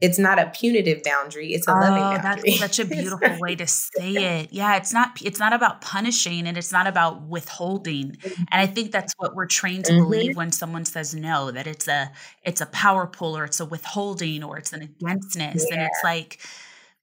[0.00, 3.54] it's not a punitive boundary it's a oh, loving boundary that's such a beautiful way
[3.54, 8.16] to say it yeah it's not it's not about punishing and it's not about withholding
[8.24, 10.02] and i think that's what we're trained to mm-hmm.
[10.02, 12.10] believe when someone says no that it's a
[12.42, 15.76] it's a power pull or it's a withholding or it's an againstness yeah.
[15.76, 16.40] and it's like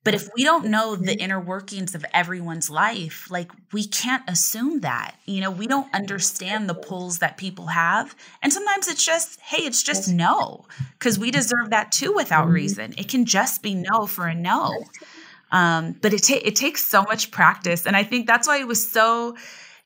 [0.04, 1.22] but if we don't know the mm-hmm.
[1.22, 5.16] inner workings of everyone's life, like we can't assume that.
[5.26, 8.16] You know, we don't understand the pulls that people have.
[8.42, 10.66] And sometimes it's just, hey, it's just no,
[10.98, 12.54] because we deserve that too without mm-hmm.
[12.54, 12.94] reason.
[12.98, 14.86] It can just be no for a no.
[15.52, 17.86] Um, but it, ta- it takes so much practice.
[17.86, 19.36] And I think that's why it was so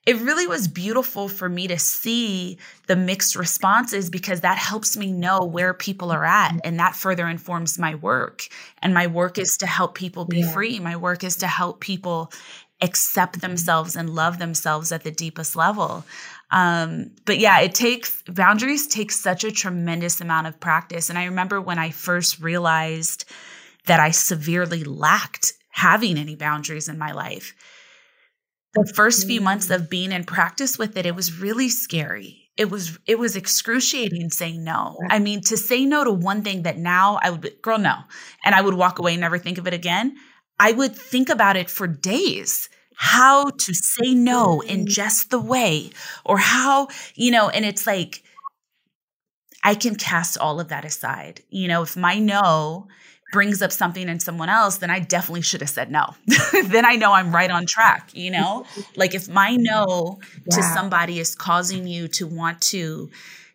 [0.05, 5.11] it really was beautiful for me to see the mixed responses because that helps me
[5.11, 8.47] know where people are at and that further informs my work.
[8.83, 10.51] And my work is to help people be yeah.
[10.51, 10.79] free.
[10.79, 12.31] My work is to help people
[12.81, 16.05] accept themselves and love themselves at the deepest level.
[16.51, 21.09] Um, but yeah it takes boundaries take such a tremendous amount of practice.
[21.09, 23.25] And i remember when i first realized
[23.87, 27.55] that i severely lacked having any boundaries in my life
[28.75, 32.49] the first few months of being in practice with it, it was really scary.
[32.57, 34.97] It was it was excruciating saying no.
[35.09, 37.95] I mean, to say no to one thing that now I would be, girl no,
[38.43, 40.15] and I would walk away and never think of it again.
[40.57, 44.87] I would think about it for days how to say no in mm-hmm.
[44.87, 45.89] just the way
[46.23, 48.23] or how, you know, and it's like
[49.63, 51.41] I can cast all of that aside.
[51.49, 52.87] You know, if my no
[53.31, 56.13] brings up something in someone else, then I definitely should have said no.
[56.65, 58.65] then I know I'm right on track, you know?
[58.95, 60.55] Like if my no yeah.
[60.55, 63.09] to somebody is causing you to want to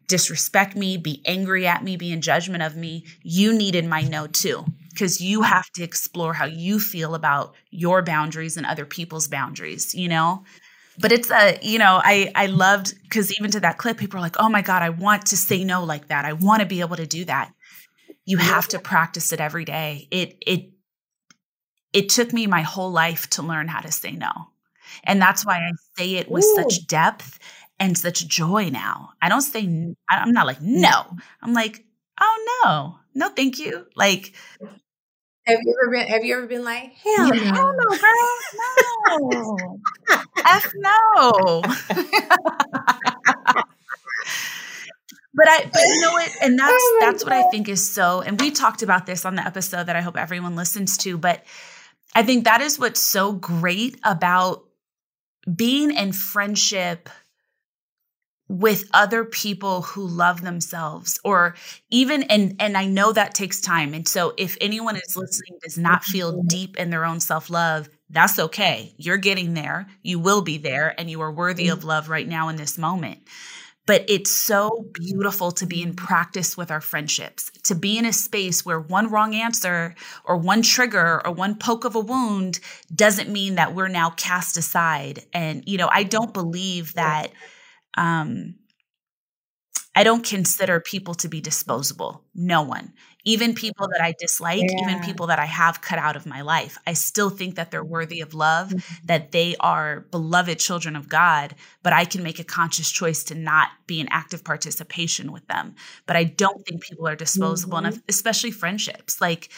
[0.07, 4.27] disrespect me, be angry at me, be in judgment of me, you needed my no
[4.27, 4.65] too.
[4.91, 9.95] Because you have to explore how you feel about your boundaries and other people's boundaries,
[9.95, 10.45] you know?
[10.99, 14.21] But it's a, you know, I I loved because even to that clip, people are
[14.21, 16.25] like, oh my God, I want to say no like that.
[16.25, 17.55] I want to be able to do that
[18.31, 20.07] you have to practice it every day.
[20.12, 20.70] It it
[21.93, 24.31] it took me my whole life to learn how to say no.
[25.02, 26.55] And that's why I say it with Ooh.
[26.55, 27.40] such depth
[27.81, 29.11] and such joy now.
[29.20, 31.16] I don't say I'm not like no.
[31.43, 31.85] I'm like,
[32.20, 32.98] "Oh no.
[33.15, 34.32] No, thank you." Like
[35.47, 37.73] have you ever been have you ever been like, hell yeah, no.
[37.98, 39.40] Girl.
[39.40, 39.81] No.
[40.47, 41.62] F no.
[45.41, 46.31] But I, but you know what?
[46.43, 47.31] And that's oh that's God.
[47.31, 48.21] what I think is so.
[48.21, 51.17] And we talked about this on the episode that I hope everyone listens to.
[51.17, 51.47] But
[52.15, 54.65] I think that is what's so great about
[55.57, 57.09] being in friendship
[58.51, 61.55] with other people who love themselves or
[61.89, 65.79] even and and I know that takes time and so if anyone is listening does
[65.79, 66.49] not feel mm-hmm.
[66.49, 71.09] deep in their own self-love that's okay you're getting there you will be there and
[71.09, 71.89] you are worthy of mm-hmm.
[71.89, 73.21] love right now in this moment
[73.86, 78.12] but it's so beautiful to be in practice with our friendships, to be in a
[78.12, 79.94] space where one wrong answer
[80.24, 82.61] or one trigger or one poke of a wound
[82.94, 85.24] doesn't mean that we're now cast aside.
[85.32, 87.28] And, you know, I don't believe that,
[87.97, 88.55] um,
[89.97, 92.24] I don't consider people to be disposable.
[92.35, 92.93] No one
[93.25, 94.83] even people that I dislike, yeah.
[94.83, 97.85] even people that I have cut out of my life, I still think that they're
[97.85, 99.07] worthy of love, mm-hmm.
[99.07, 103.35] that they are beloved children of God, but I can make a conscious choice to
[103.35, 105.75] not be in active participation with them.
[106.07, 107.87] But I don't think people are disposable, mm-hmm.
[107.87, 109.21] and especially friendships.
[109.21, 109.51] Like,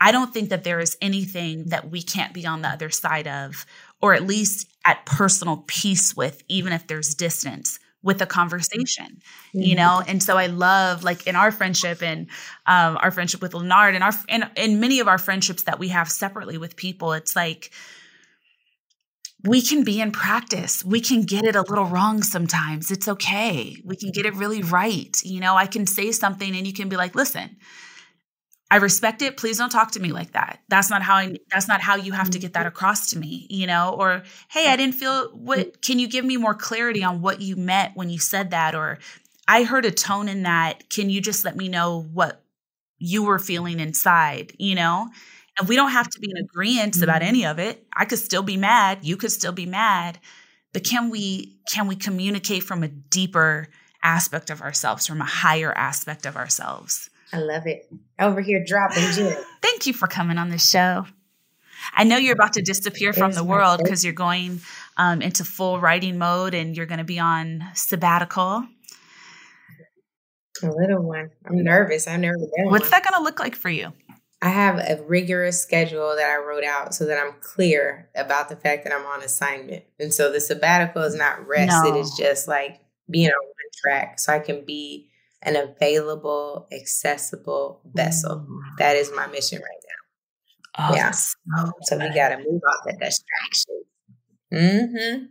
[0.00, 3.26] I don't think that there is anything that we can't be on the other side
[3.26, 3.64] of,
[4.02, 9.60] or at least at personal peace with, even if there's distance with a conversation, mm-hmm.
[9.60, 10.02] you know?
[10.06, 12.28] And so I love like in our friendship and
[12.66, 15.88] um, our friendship with Leonard and our, and in many of our friendships that we
[15.88, 17.70] have separately with people, it's like,
[19.44, 20.84] we can be in practice.
[20.84, 22.90] We can get it a little wrong sometimes.
[22.90, 23.76] It's okay.
[23.84, 25.14] We can get it really right.
[25.22, 27.56] You know, I can say something and you can be like, listen,
[28.70, 29.36] I respect it.
[29.36, 30.60] Please don't talk to me like that.
[30.68, 33.46] That's not how I that's not how you have to get that across to me,
[33.48, 33.94] you know?
[33.96, 37.54] Or hey, I didn't feel what can you give me more clarity on what you
[37.54, 38.98] meant when you said that or
[39.46, 40.90] I heard a tone in that.
[40.90, 42.42] Can you just let me know what
[42.98, 45.08] you were feeling inside, you know?
[45.58, 47.28] And we don't have to be in agreement about mm-hmm.
[47.28, 47.86] any of it.
[47.94, 50.18] I could still be mad, you could still be mad,
[50.72, 53.68] but can we can we communicate from a deeper
[54.02, 57.10] aspect of ourselves, from a higher aspect of ourselves?
[57.32, 57.90] I love it.
[58.18, 59.36] Over here dropping gems.
[59.62, 61.06] Thank you for coming on the show.
[61.94, 64.60] I know you're about to disappear from the world because you're going
[64.96, 68.66] um, into full writing mode and you're going to be on sabbatical.
[70.62, 71.30] A little one.
[71.46, 72.08] I'm nervous.
[72.08, 72.70] I've never been.
[72.70, 72.90] What's one.
[72.90, 73.92] that going to look like for you?
[74.42, 78.56] I have a rigorous schedule that I wrote out so that I'm clear about the
[78.56, 79.84] fact that I'm on assignment.
[79.98, 81.94] And so the sabbatical is not rest, no.
[81.94, 85.08] it is just like being on one track so I can be
[85.42, 88.46] an available, accessible vessel.
[88.78, 89.82] that is my mission right
[90.78, 90.90] now.
[90.90, 91.10] Oh, yeah.
[91.10, 93.86] so, we got to move off the distractions.
[94.52, 95.24] Mm-hmm.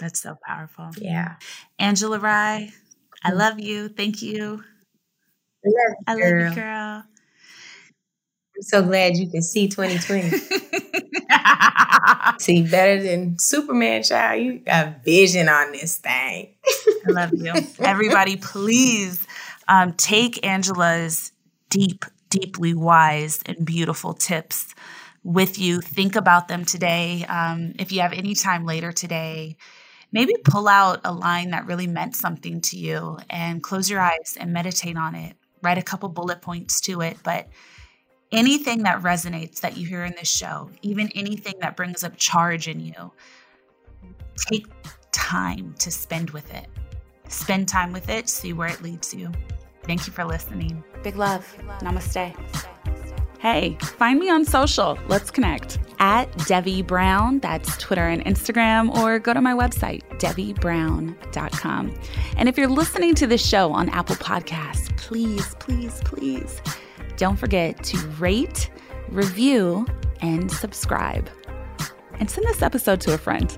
[0.00, 0.90] That's so powerful.
[0.98, 1.36] Yeah.
[1.78, 2.72] Angela Rye,
[3.22, 3.88] I love you.
[3.88, 4.62] Thank you.
[5.64, 7.04] Love I love you, girl.
[8.62, 10.30] So glad you can see 2020.
[12.38, 14.42] see better than Superman, child.
[14.42, 16.54] You got vision on this thing.
[17.06, 17.52] I love you.
[17.80, 19.26] Everybody, please
[19.68, 21.32] um, take Angela's
[21.70, 24.74] deep, deeply wise and beautiful tips
[25.24, 25.80] with you.
[25.80, 27.24] Think about them today.
[27.28, 29.56] Um, if you have any time later today,
[30.12, 34.36] maybe pull out a line that really meant something to you and close your eyes
[34.38, 35.36] and meditate on it.
[35.62, 37.16] Write a couple bullet points to it.
[37.22, 37.48] But
[38.32, 42.66] anything that resonates that you hear in this show, even anything that brings up charge
[42.66, 43.12] in you,
[44.50, 44.66] take
[45.12, 46.66] time to spend with it.
[47.28, 49.30] Spend time with it, see where it leads you.
[49.84, 50.82] Thank you for listening.
[51.02, 51.56] Big love.
[51.80, 52.34] Namaste.
[53.38, 54.96] Hey, find me on social.
[55.08, 57.40] Let's connect at Devi Brown.
[57.40, 61.94] That's Twitter and Instagram, or go to my website, DeviBrown.com.
[62.36, 66.60] And if you're listening to this show on Apple Podcasts, please, please, please
[67.16, 68.70] don't forget to rate,
[69.08, 69.86] review,
[70.20, 71.28] and subscribe.
[72.18, 73.56] And send this episode to a friend.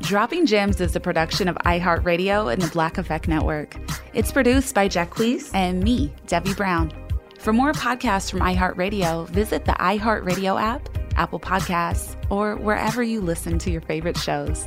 [0.00, 3.76] Dropping Gems is a production of iHeartRadio and the Black Effect Network.
[4.14, 6.92] It's produced by Jacquees and me, Devi Brown.
[7.38, 13.58] For more podcasts from iHeartRadio, visit the iHeartRadio app, Apple Podcasts, or wherever you listen
[13.58, 14.66] to your favorite shows.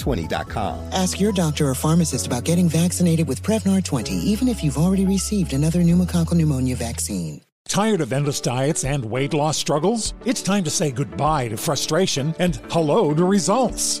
[0.00, 0.90] Prevnar20.com.
[0.92, 5.06] Ask your doctor or pharmacist about getting vaccinated with Prevnar 20, even if you've already
[5.06, 7.42] received another pneumococcal pneumonia vaccine.
[7.68, 10.14] Tired of endless diets and weight loss struggles?
[10.24, 14.00] It's time to say goodbye to frustration and hello to results.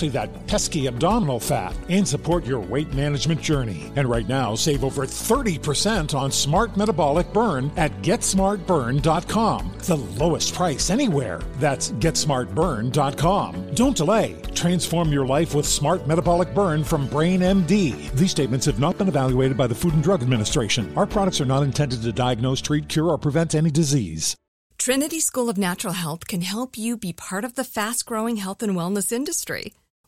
[0.00, 3.92] especially that pesky abdominal fat, and support your weight management journey.
[3.96, 9.72] And right now, save over 30% on Smart Metabolic Burn at GetSmartBurn.com.
[9.78, 11.40] The lowest price anywhere.
[11.58, 13.74] That's GetSmartBurn.com.
[13.74, 14.36] Don't delay.
[14.54, 18.10] Transform your life with Smart Metabolic Burn from Brain MD.
[18.12, 20.92] These statements have not been evaluated by the Food and Drug Administration.
[20.96, 24.36] Our products are not intended to diagnose, treat, cure, or prevent any disease.
[24.78, 28.62] Trinity School of Natural Health can help you be part of the fast growing health
[28.62, 29.74] and wellness industry.